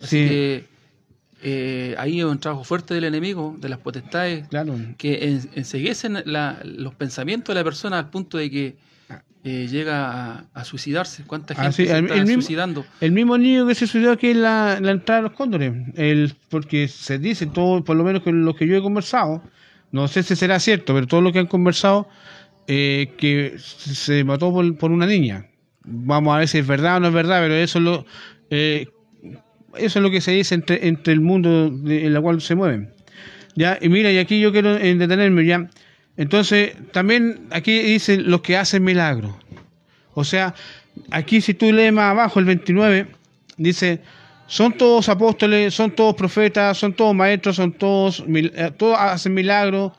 [0.00, 0.28] Así Sí.
[0.28, 0.64] que
[1.42, 6.22] eh, ahí es un trabajo fuerte del enemigo, de las potestades, claro, que en- enseguecen
[6.24, 8.76] la- los pensamientos de la persona al punto de que
[9.48, 11.22] eh, llega a, a suicidarse.
[11.24, 12.84] ¿Cuánta gente Así, se el- está el mismo- suicidando?
[13.00, 15.72] El mismo niño que se suicidó aquí en la, la entrada de los cóndores.
[15.94, 19.42] El, porque se dice, todo, por lo menos con lo que yo he conversado,
[19.92, 22.08] no sé si será cierto, pero todo lo que han conversado,
[22.66, 25.46] eh, que se mató por, por una niña.
[25.84, 28.04] Vamos a ver si es verdad o no es verdad, pero eso es lo,
[28.50, 28.88] eh,
[29.78, 32.56] eso es lo que se dice entre, entre el mundo de- en el cual se
[32.56, 32.90] mueven.
[33.54, 35.70] Ya, y mira, y aquí yo quiero detenerme ya.
[36.16, 39.34] Entonces, también aquí dice los que hacen milagros.
[40.14, 40.54] O sea,
[41.10, 43.06] aquí si tú lees más abajo el 29,
[43.58, 44.00] dice,
[44.46, 49.92] son todos apóstoles, son todos profetas, son todos maestros, son todos, eh, todos hacen milagros,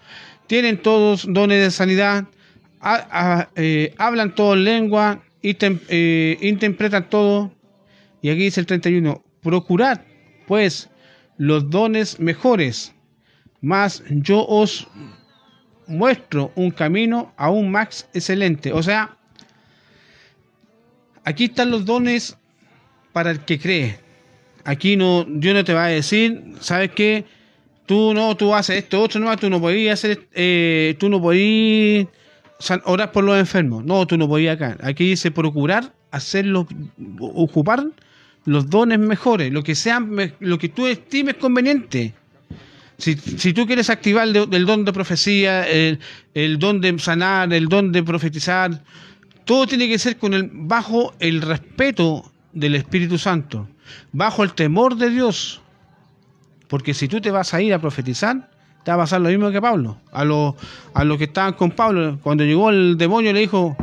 [0.48, 2.26] tienen todos dones de sanidad,
[3.56, 7.52] eh, hablan todos lengua, eh, interpretan todo.
[8.22, 10.02] Y aquí dice el 31, procurad
[10.48, 10.90] pues
[11.38, 12.96] los dones mejores,
[13.62, 14.88] mas yo os
[15.88, 18.74] muestro un camino aún más excelente.
[18.74, 19.18] O sea,
[21.24, 22.38] aquí están los dones
[23.14, 24.00] para el que cree.
[24.64, 27.26] Aquí no, yo no te voy a decir, ¿sabes qué?
[27.86, 32.08] Tú no, tú haces esto, otro no, tú no podías hacer, eh, tú no podías
[32.84, 33.86] orar por los enfermos.
[33.86, 34.78] No, tú no podías acá.
[34.82, 36.68] Aquí dice procurar hacerlos,
[37.20, 37.86] ocupar
[38.46, 42.14] los dones mejores, lo que sean, lo que tú estimes conveniente.
[42.98, 46.00] Si, si tú quieres activar el, el don de profecía, el,
[46.34, 48.84] el don de sanar, el don de profetizar,
[49.46, 53.68] todo tiene que ser con el, bajo el respeto del Espíritu Santo,
[54.12, 55.62] bajo el temor de Dios.
[56.68, 58.50] Porque si tú te vas a ir a profetizar,
[58.84, 60.00] te va a pasar lo mismo que a Pablo.
[60.12, 60.56] A los
[60.94, 63.78] a los que estaban con Pablo, cuando llegó el demonio le dijo,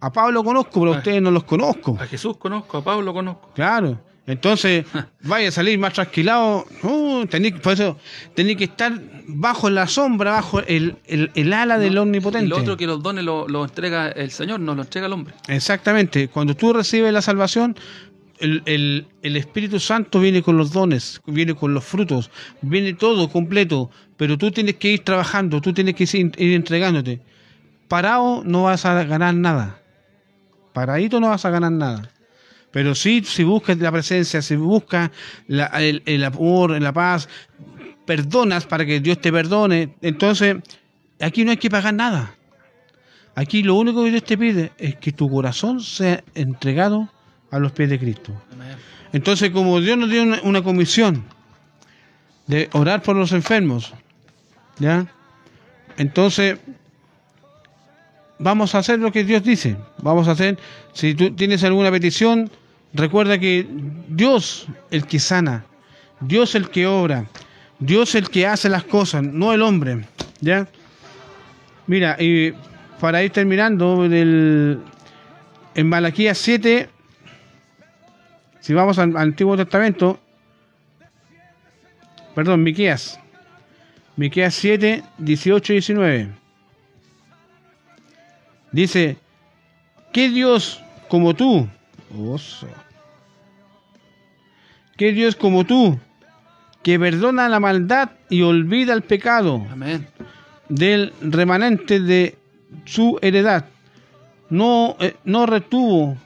[0.00, 1.96] a Pablo conozco, pero a ustedes no los conozco.
[2.00, 3.50] A Jesús conozco, a Pablo conozco.
[3.54, 4.00] Claro.
[4.26, 4.84] Entonces,
[5.22, 6.66] vaya a salir más trasquilado.
[6.82, 7.98] Uh, tení- por eso,
[8.34, 8.92] tenés que estar
[9.28, 12.48] bajo la sombra, bajo el, el- el ala del omnipotente.
[12.48, 15.34] Lo otro que los dones lo, lo entrega el Señor, no lo entrega el hombre.
[15.48, 16.28] Exactamente.
[16.28, 17.76] Cuando tú recibes la salvación,
[18.38, 22.30] el, el- el Espíritu Santo viene con los dones, viene con los frutos,
[22.62, 23.90] viene todo completo.
[24.16, 27.20] Pero tú tienes que ir trabajando, tú tienes que ir, ir entregándote.
[27.86, 29.78] Parado no vas a ganar nada.
[30.72, 32.10] Paradito no vas a ganar nada.
[32.76, 35.10] Pero sí, si buscas la presencia, si buscas
[35.48, 37.26] el, amor, la paz,
[38.04, 40.56] perdonas para que Dios te perdone, entonces
[41.18, 42.34] aquí no hay que pagar nada.
[43.34, 47.08] Aquí lo único que Dios te pide es que tu corazón sea entregado
[47.50, 48.34] a los pies de Cristo.
[49.14, 51.24] Entonces, como Dios nos dio una, una comisión
[52.46, 53.94] de orar por los enfermos,
[54.78, 55.06] ¿ya?
[55.96, 56.58] Entonces,
[58.38, 59.78] vamos a hacer lo que Dios dice.
[60.02, 60.58] Vamos a hacer,
[60.92, 62.50] si tú tienes alguna petición,
[62.92, 63.66] recuerda que
[64.08, 65.64] Dios el que sana,
[66.20, 67.26] Dios el que obra,
[67.78, 70.04] Dios el que hace las cosas, no el hombre,
[70.40, 70.66] ¿ya?
[71.86, 72.54] Mira, y
[73.00, 74.80] para ir terminando, el,
[75.74, 76.88] en Malaquías 7,
[78.60, 80.18] si vamos al, al Antiguo Testamento,
[82.34, 83.20] perdón, Miqueas,
[84.16, 86.28] Miqueas 7, 18 y 19.
[88.72, 89.16] Dice,
[90.12, 91.68] ¿qué Dios como tú?
[92.14, 92.68] Oso.
[94.96, 95.98] ¿Qué Dios como tú?
[96.82, 100.06] Que perdona la maldad y olvida el pecado Amén.
[100.68, 102.36] del remanente de
[102.84, 103.66] su heredad.
[104.48, 106.16] No, eh, no retuvo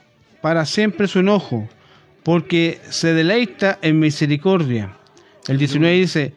[0.41, 1.68] para siempre su enojo,
[2.22, 4.95] porque se deleita en misericordia.
[5.49, 6.35] El 19 dice,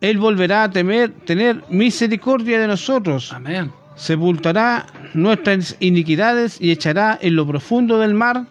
[0.00, 3.70] Él volverá a temer, tener misericordia de nosotros, Amén.
[3.94, 8.46] sepultará nuestras iniquidades y echará en lo profundo del mar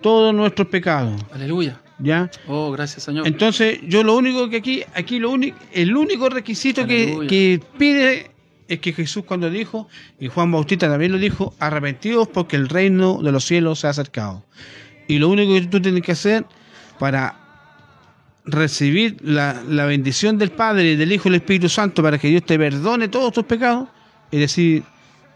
[0.00, 1.20] todos nuestros pecados.
[1.32, 1.80] Aleluya.
[1.98, 2.30] ¿Ya?
[2.46, 3.26] Oh, gracias, Señor.
[3.26, 8.30] Entonces, yo lo único que aquí, aquí lo único, el único requisito que, que pide
[8.68, 9.88] es que Jesús cuando dijo,
[10.18, 13.90] y Juan Bautista también lo dijo, arrepentidos porque el reino de los cielos se ha
[13.90, 14.44] acercado.
[15.08, 16.46] Y lo único que tú tienes que hacer
[16.98, 17.36] para
[18.44, 22.44] recibir la, la bendición del Padre, del Hijo y del Espíritu Santo, para que Dios
[22.44, 23.88] te perdone todos tus pecados,
[24.30, 24.84] es decir,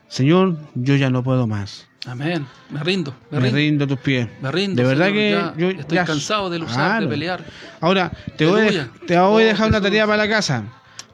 [0.08, 1.88] Señor, yo ya no puedo más.
[2.06, 2.46] Amén.
[2.70, 3.14] Me rindo.
[3.30, 3.56] Me, Me rindo.
[3.56, 4.28] rindo a tus pies.
[4.42, 4.82] Me rindo.
[4.82, 7.00] De verdad Señor, que ya yo estoy ya- cansado de luchar, Claro.
[7.02, 7.44] de pelear.
[7.80, 8.88] Ahora, te voy, a, Aleluya.
[9.06, 10.64] te voy a Oh, dejar una tarea para la casa.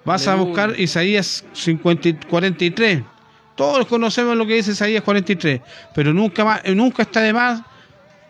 [0.05, 3.03] Vas a buscar Isaías 50 y 43.
[3.55, 5.61] Todos conocemos lo que dice Isaías 43,
[5.95, 7.63] pero nunca más, eh, nunca está de más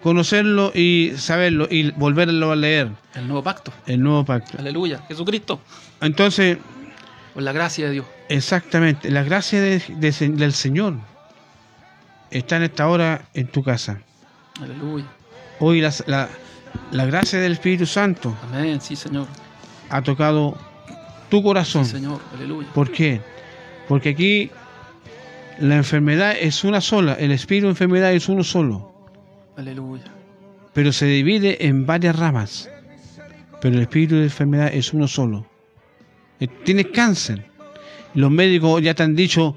[0.02, 2.88] conocerlo y saberlo y volverlo a leer.
[3.14, 3.72] El nuevo pacto.
[3.86, 4.58] El nuevo pacto.
[4.58, 5.02] Aleluya.
[5.08, 5.60] Jesucristo.
[6.00, 6.58] Entonces,
[7.34, 8.06] Por la gracia de Dios.
[8.28, 10.94] exactamente, la gracia de- de- del Señor
[12.30, 14.00] está en esta hora en tu casa.
[14.60, 15.06] Aleluya.
[15.58, 16.28] Hoy las- la,
[16.92, 18.80] la gracia del Espíritu Santo Amén.
[18.80, 19.26] Sí, Señor.
[19.88, 20.56] ha tocado
[21.28, 21.84] tu corazón.
[21.84, 22.20] Sí, Señor.
[22.34, 22.68] Aleluya.
[22.74, 23.20] ¿Por qué?
[23.88, 24.50] Porque aquí
[25.58, 28.92] la enfermedad es una sola, el espíritu de enfermedad es uno solo,
[29.56, 30.04] Aleluya.
[30.72, 32.70] pero se divide en varias ramas.
[33.60, 35.44] Pero el espíritu de enfermedad es uno solo.
[36.38, 37.44] Eh, Tienes cáncer.
[38.14, 39.54] Los médicos ya te han dicho,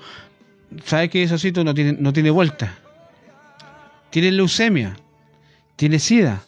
[0.86, 2.78] ¿sabes que sí no tiene, no tiene vuelta?
[4.10, 4.96] Tienes leucemia,
[5.76, 6.44] tienes sida.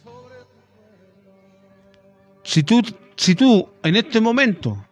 [2.44, 2.82] Si tú,
[3.16, 4.86] si tú en este momento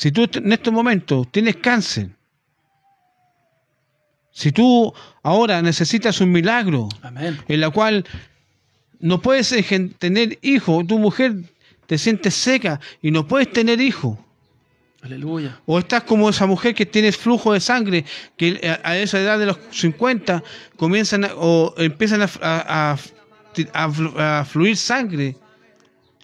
[0.00, 2.08] si tú en este momento tienes cáncer,
[4.30, 7.38] si tú ahora necesitas un milagro Amén.
[7.46, 8.06] en la cual
[8.98, 9.54] no puedes
[9.98, 11.34] tener hijo, tu mujer
[11.86, 14.18] te sientes seca y no puedes tener hijo,
[15.02, 15.58] Aleluya.
[15.66, 18.04] o estás como esa mujer que tiene flujo de sangre,
[18.36, 20.42] que a a esa edad de los 50
[20.76, 22.96] comienzan a- o empiezan a,
[24.44, 25.36] fluir sangre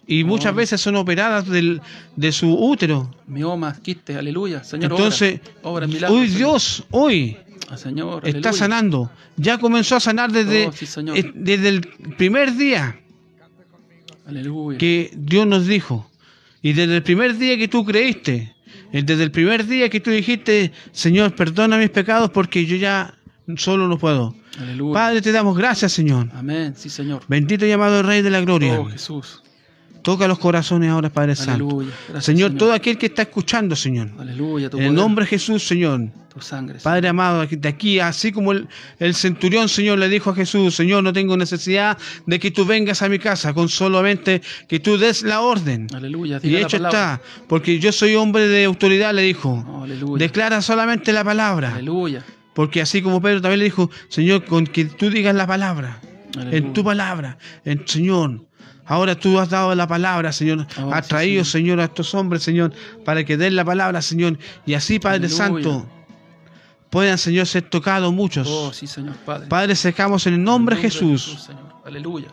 [0.06, 0.56] y muchas Oh.
[0.56, 1.80] veces son operadas del-
[2.14, 3.10] de su útero.
[3.26, 4.16] Miomas, quistes.
[4.16, 4.62] Aleluya.
[4.62, 6.38] Señor, Entonces, obra, obra milagros, hoy Señor.
[6.38, 7.36] Dios, hoy
[7.68, 8.16] Ah, Señor.
[8.28, 8.52] está aleluya.
[8.52, 9.10] sanando.
[9.36, 11.80] Ya comenzó a sanar desde, Oh, sí, eh, desde el
[12.16, 13.00] primer día
[14.26, 14.78] Aleluya.
[14.78, 16.08] que Dios nos dijo.
[16.62, 18.54] Y desde el primer día que tú creíste.
[18.96, 23.14] Eh, Desde el primer día que tú dijiste, Señor, perdona mis pecados porque yo ya
[23.56, 24.34] solo no puedo.
[24.58, 24.94] Aleluya.
[24.94, 26.28] Padre, te damos gracias, Señor.
[26.34, 26.74] Amén.
[26.76, 27.22] Sí, Señor.
[27.28, 28.80] Bendito y llamado Rey de la Gloria.
[28.80, 29.42] Oh, Jesús.
[30.06, 31.78] Toca los corazones ahora, Padre Santo.
[31.78, 34.08] Gracias, Señor, todo aquel que está escuchando, Señor.
[34.16, 34.70] Aleluya.
[34.70, 36.00] Tu En el nombre de Jesús, Señor.
[36.32, 36.78] Tu sangre.
[36.80, 38.68] Padre amado, de aquí, así como el,
[39.00, 43.02] el centurión, Señor, le dijo a Jesús, Señor, no tengo necesidad de que tú vengas
[43.02, 45.88] a mi casa, con solamente que tú des la orden.
[45.92, 46.38] Aleluya.
[46.40, 49.66] Y hecho está, porque yo soy hombre de autoridad, le dijo.
[49.68, 50.16] Oh.
[50.16, 51.74] Declara solamente la palabra.
[51.74, 52.24] Aleluya.
[52.54, 56.00] Porque así como Pedro también le dijo, Señor, con que tú digas la palabra,
[56.36, 56.58] Aleluya.
[56.58, 58.46] en tu palabra, en Señor.
[58.86, 60.66] Ahora tú has dado la palabra, Señor.
[60.80, 61.66] Oh, has traído, Señor.
[61.66, 62.72] Señor, a estos hombres, Señor,
[63.04, 64.38] para que den la palabra, Señor.
[64.64, 65.36] Y así, Padre Aleluya.
[65.36, 65.86] Santo,
[66.90, 68.46] puedan, Señor, ser tocados muchos.
[68.48, 69.48] Oh, sí, Señor Padre.
[69.48, 69.74] Padre,
[70.26, 71.44] en el nombre de Jesús.
[71.46, 71.64] Señor.
[71.84, 72.28] Aleluya.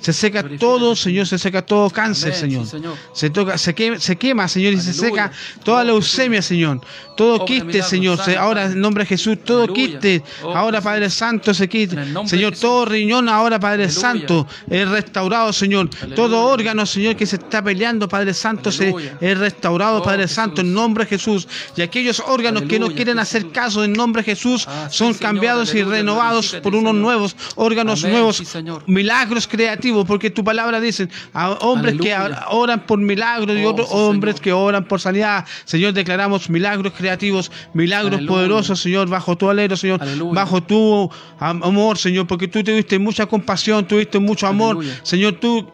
[0.00, 1.26] Se seca todo, Señor.
[1.26, 2.64] Se seca todo cáncer, Amén, Señor.
[2.64, 2.94] sí, Señor.
[3.12, 5.30] Se, toca, se, quema, se quema, Señor, y se seca
[5.64, 6.80] toda leucemia, Señor.
[7.16, 8.18] Todo Obra quiste, milagros, Señor.
[8.18, 9.86] Sana, ahora, en nombre de Jesús, todo Aleluya.
[10.00, 10.22] quiste.
[10.42, 10.80] Ahora.
[10.80, 11.96] Padre Santo, se quite.
[12.26, 14.00] Señor, todo riñón, ahora, Padre Aleluya.
[14.00, 15.90] Santo, es restaurado, Señor.
[16.14, 20.34] Todo órgano, Señor, que se está peleando, Padre Santo, se es restaurado, Oh, Padre Jesús.
[20.36, 21.48] Santo, en nombre de Jesús.
[21.76, 25.74] Y aquellos órganos que no quieren hacer caso, en nombre de Jesús, Ah, son cambiados
[25.74, 28.42] y renovados por unos nuevos órganos nuevos,
[28.86, 32.46] milagros creativos, porque tu palabra dice, a hombres que Aleluya.
[32.50, 34.44] oran por milagros y Oh, otros sí, hombres Señor.
[34.44, 35.44] que oran por sanidad.
[35.64, 38.28] Señor, declaramos milagros creativos, milagros Aleluya.
[38.36, 40.32] poderosos, Señor, bajo tu alero, Señor, Aleluya.
[40.34, 44.78] bajo tu am- amor, Señor, porque tú tuviste mucha compasión, tuviste mucho amor.
[45.02, 45.68] Señor, tú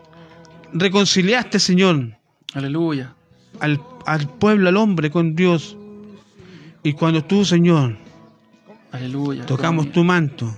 [0.73, 2.17] reconciliaste, Señor,
[2.55, 3.15] Aleluya.
[3.61, 5.77] al, al pueblo, al hombre con Dios.
[6.83, 7.97] Y cuando tú, Señor,
[8.93, 9.47] Aleluya.
[9.47, 10.55] tocamos tu manto,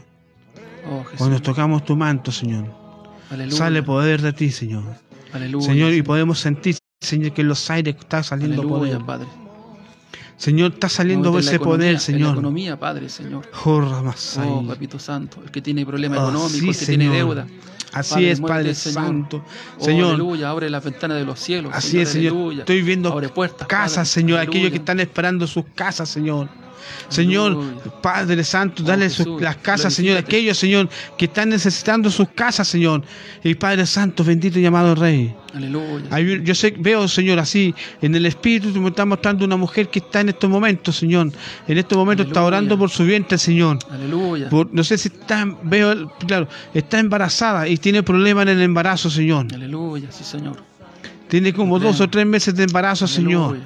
[0.88, 2.66] Oh, cuando tocamos tu manto, Señor,
[3.30, 3.56] Aleluya.
[3.56, 4.84] sale poder de ti, Señor.
[5.32, 5.66] Aleluya.
[5.66, 9.06] Señor, y podemos sentir, Señor, que en los aires está saliendo Aleluya, poder.
[9.06, 9.26] Padre.
[10.36, 12.32] Señor, está saliendo ese economía, poder, En la Señor.
[12.32, 13.48] economía, Padre, Señor.
[13.52, 14.46] Jorra Masai.
[14.50, 15.40] Oh, Papito Santo.
[15.42, 17.16] El que tiene problemas Oh, económicos, sí, el que tiene Señor.
[17.16, 17.46] deuda.
[17.92, 18.94] Así Padre, es, Padre Señor.
[19.06, 19.44] Santo.
[19.78, 20.50] Oh, Señor, aleluya.
[20.50, 21.72] Abre las ventanas de los cielos.
[21.74, 22.32] así es, Señor.
[22.34, 22.58] Aleluya.
[22.60, 23.66] Estoy viendo Abre puertas.
[23.66, 24.06] casas, Padre.
[24.10, 24.50] Señor, Aleluya.
[24.58, 26.48] aquellos que están esperando sus casas, Señor.
[27.09, 27.57] Señor.
[28.03, 32.68] Padre Santo, Oh, dale sus- las casas, Señor, aquellos, Señor, que están necesitando sus casas,
[32.68, 33.03] Señor.
[33.43, 35.34] Y Padre Santo, bendito y amado Rey.
[35.55, 36.05] Aleluya.
[36.11, 40.01] Hay yo sé, veo, Señor, así, en el Espíritu me está mostrando una mujer que
[40.01, 41.32] está en estos momentos, Señor.
[41.66, 43.78] En estos momentos está orando por su vientre, Señor.
[43.91, 44.49] Aleluya.
[44.51, 49.09] Por- no sé si está, veo, claro, está embarazada y tiene problemas en el embarazo,
[49.11, 49.47] Señor.
[49.55, 50.57] Aleluya, sí, Señor.
[51.28, 53.57] Tiene como dos o tres meses de embarazo, Señor.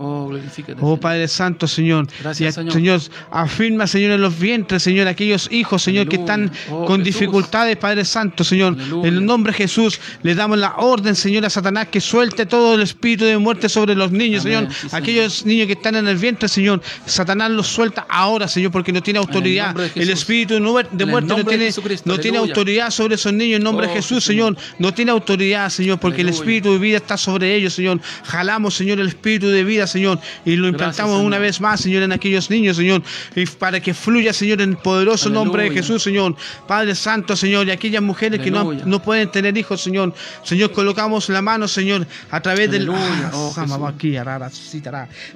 [0.00, 0.78] Oh, glorifícate.
[0.80, 0.96] Oh.
[0.96, 2.06] Padre Santo, Señor.
[2.20, 3.00] Gracias, Señor.
[3.32, 7.20] afirma, Señor, en los vientres, Señor, aquellos hijos, Señor, que están Oh, con Jesús.
[7.20, 8.74] dificultades, Padre Santo, Señor.
[8.74, 9.08] Aleluya.
[9.08, 12.74] En el nombre de Jesús, le damos la orden, Señor, a Satanás que suelte todo
[12.76, 14.58] el espíritu de muerte sobre los niños, Amén.
[14.68, 14.72] Señor.
[14.72, 15.02] Sí, Señor.
[15.02, 16.80] Aquellos niños que están en el vientre, Señor.
[17.04, 19.74] Satanás los suelta ahora, Señor, porque no tiene autoridad.
[19.96, 21.70] El espíritu de muerte no tiene,
[22.04, 23.56] no tiene autoridad sobre esos niños.
[23.56, 24.56] En nombre de Oh, Jesús, Señor.
[24.78, 28.00] No tiene autoridad, Señor, porque el espíritu de vida está sobre ellos, Señor.
[28.24, 32.12] Jalamos, Señor, el espíritu de vida, Señor, y lo implantamos una vez más, Señor, en
[32.12, 33.02] aquellos niños, Señor,
[33.34, 35.44] y para que fluya, Señor, en el poderoso Aleluya.
[35.44, 36.36] nombre de Jesús, Señor.
[36.66, 40.14] Padre Santo, Señor, y aquellas mujeres que no, no pueden tener hijos, Señor.
[40.44, 42.88] Señor, colocamos la mano, Señor, a través del...
[42.90, 43.52] Ah, Oh.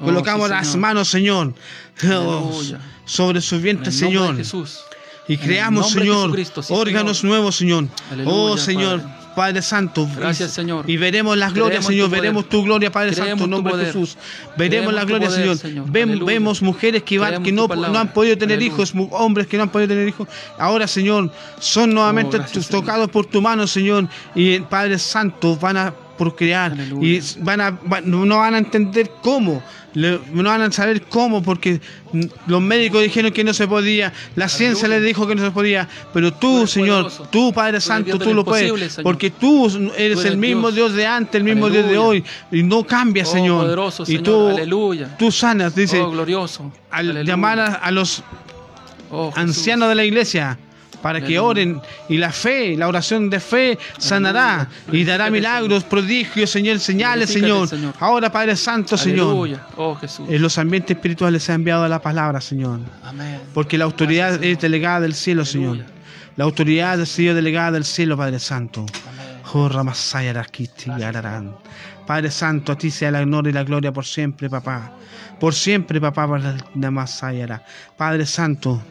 [0.01, 1.55] Oh, colocamos sí, las manos, Señor,
[2.11, 2.63] oh,
[3.05, 4.37] sobre En el nombre Señor.
[4.37, 4.81] de Jesús.
[5.29, 6.31] Y creamos, Señor,
[6.69, 7.37] órganos Señor.
[7.37, 7.89] nuevos, Señor.
[8.11, 9.22] Aleluya, oh, Señor, Padre.
[9.35, 10.09] Padre Santo.
[10.17, 10.89] Gracias, y, Señor.
[10.89, 12.09] Y veremos las glorias, Señor.
[12.09, 12.17] tu.
[12.17, 13.87] Veremos tu gloria, Padre Creemos Santo, en nombre de.
[13.87, 14.17] Jesús.
[14.57, 15.91] Veremos Creemos la en tu gloria, poder, Señor.
[15.91, 17.69] Vemos mujeres que, van, no,
[17.99, 18.75] han podido tener Aleluya.
[18.75, 20.29] hijos, hombres que no han podido tener hijos.
[20.59, 24.09] Ahora, Señor, son nuevamente Oh, gracias, tocados por tu mano, Señor.
[24.35, 27.09] Y Padre Santo, van a procrear Aleluya.
[27.09, 29.63] y van a, van- no van a entender cómo,
[29.95, 31.81] le- no van a saber cómo, porque
[32.47, 35.89] los médicos dijeron que no se podía, la ciencia les dijo que no se podía,
[36.13, 37.29] pero tú, Señor, poderoso.
[37.31, 39.03] tú, Padre Santo, tú lo puedes, Señor.
[39.03, 40.93] porque tú eres el mismo Dios.
[40.93, 43.65] Dios de antes, el mismo Dios de hoy, y no cambia, Oh, Señor.
[43.65, 45.17] poderoso, y tú, Aleluya.
[45.19, 46.73] tú sanas, dice, oh, glorioso.
[46.91, 48.23] al llamar a, a los
[49.15, 50.59] Oh, ancianos de la iglesia
[51.03, 56.51] para que oren y la fe, la oración de fe sanará y dará milagros, prodigios,
[56.51, 57.69] Señor, señales, Señor.
[57.99, 59.59] Ahora, Padre Santo, Señor.
[59.77, 59.99] Oh,
[60.29, 62.81] en los ambientes espirituales se ha enviado la palabra, Señor,
[63.53, 65.79] porque la autoridad es delegada del cielo, Señor.
[66.37, 68.87] La autoridad ha sido delegada del cielo, Padre Santo.
[69.55, 69.69] Oh.
[72.07, 74.93] Padre Santo, a ti sea la honor y la gloria por siempre, papá.
[75.39, 77.63] Por siempre, papá, para Namasayara.
[77.97, 78.83] Padre Santo,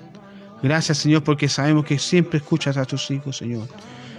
[0.61, 3.67] gracias, Señor, porque sabemos que siempre escuchas a tus hijos, Señor.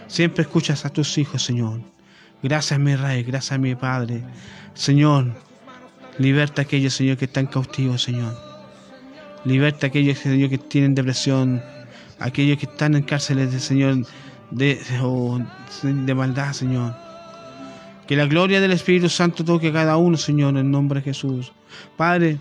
[0.07, 1.81] Siempre escuchas a tus hijos, Señor.
[2.43, 4.23] Gracias, mi Rey, gracias, mi Padre.
[4.75, 5.33] Señor,
[6.19, 8.37] liberta a aquellos, Señor, que están cautivos, Señor.
[9.45, 11.63] Liberta a aquellos, Señor, que tienen depresión.
[12.19, 14.07] Aquellos que están en cárceles, de, Señor,
[14.51, 14.81] de,
[15.83, 16.95] de maldad, Señor.
[18.07, 21.53] Que la gloria del Espíritu Santo toque a cada uno, Señor, en nombre de Jesús.
[21.97, 22.39] Padre,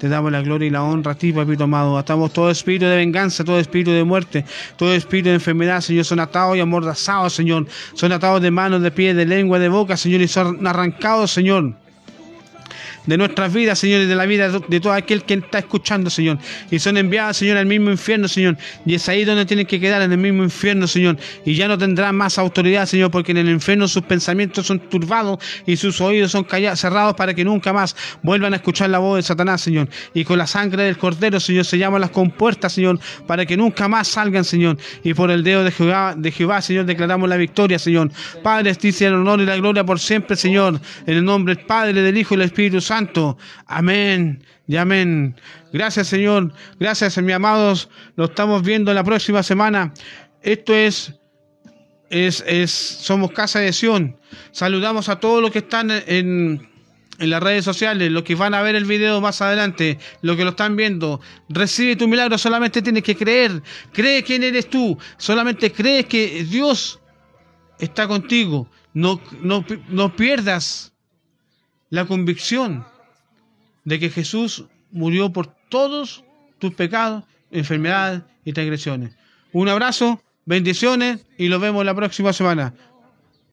[0.00, 1.98] te damos la gloria y la honra a ti, papito amado.
[1.98, 4.46] Atamos todo espíritu de venganza, todo espíritu de muerte,
[4.78, 6.06] todo espíritu de enfermedad, Señor.
[6.06, 7.66] Son atados y amordazados, Señor.
[7.92, 11.74] Son atados de manos, de pies, de lengua, de boca, Señor, y son arrancados, Señor
[13.06, 16.38] de nuestras vidas, Señor, y de la vida de todo aquel que está escuchando, Señor.
[16.70, 18.56] Y son enviadas, Señor, al mismo infierno, Señor.
[18.84, 21.16] Y es ahí donde tienen que quedar, en el mismo infierno, Señor.
[21.44, 25.38] Y ya no tendrán más autoridad, Señor, porque en el infierno sus pensamientos son turbados
[25.66, 29.16] y sus oídos son callados, cerrados para que nunca más vuelvan a escuchar la voz
[29.16, 29.88] de Satanás, Señor.
[30.14, 33.88] Y con la sangre del Cordero, Señor, se llaman las compuertas, Señor, para que nunca
[33.88, 34.76] más salgan, Señor.
[35.02, 38.10] Y por el dedo de Jehová, de Jehová, Señor, declaramos la victoria, Señor.
[38.42, 40.80] Padre, dice el honor y la gloria por siempre, Señor.
[41.06, 42.89] En el nombre del Padre, del Hijo y del Espíritu Santo.
[43.66, 45.36] Amén y amén.
[45.72, 46.52] Gracias, Señor.
[46.80, 47.88] Gracias, mis amados.
[48.16, 49.94] Lo estamos viendo la próxima semana.
[50.42, 51.14] Esto es,
[52.10, 54.16] es, es, somos Casa de Sion.
[54.50, 56.68] Saludamos a todos los que están en,
[57.18, 60.42] en las redes sociales, los que van a ver el video más adelante, los que
[60.42, 61.20] lo están viendo.
[61.48, 63.62] Recibe tu milagro, solamente tienes que creer.
[63.92, 64.98] Cree quién eres tú.
[65.16, 66.98] Solamente cree que Dios
[67.78, 68.68] está contigo.
[68.94, 70.90] No, no, no pierdas
[71.90, 72.86] la convicción
[73.84, 76.24] de que Jesús murió por todos
[76.58, 79.16] tus pecados, enfermedades y transgresiones.
[79.52, 82.74] Un abrazo, bendiciones y nos vemos la próxima semana.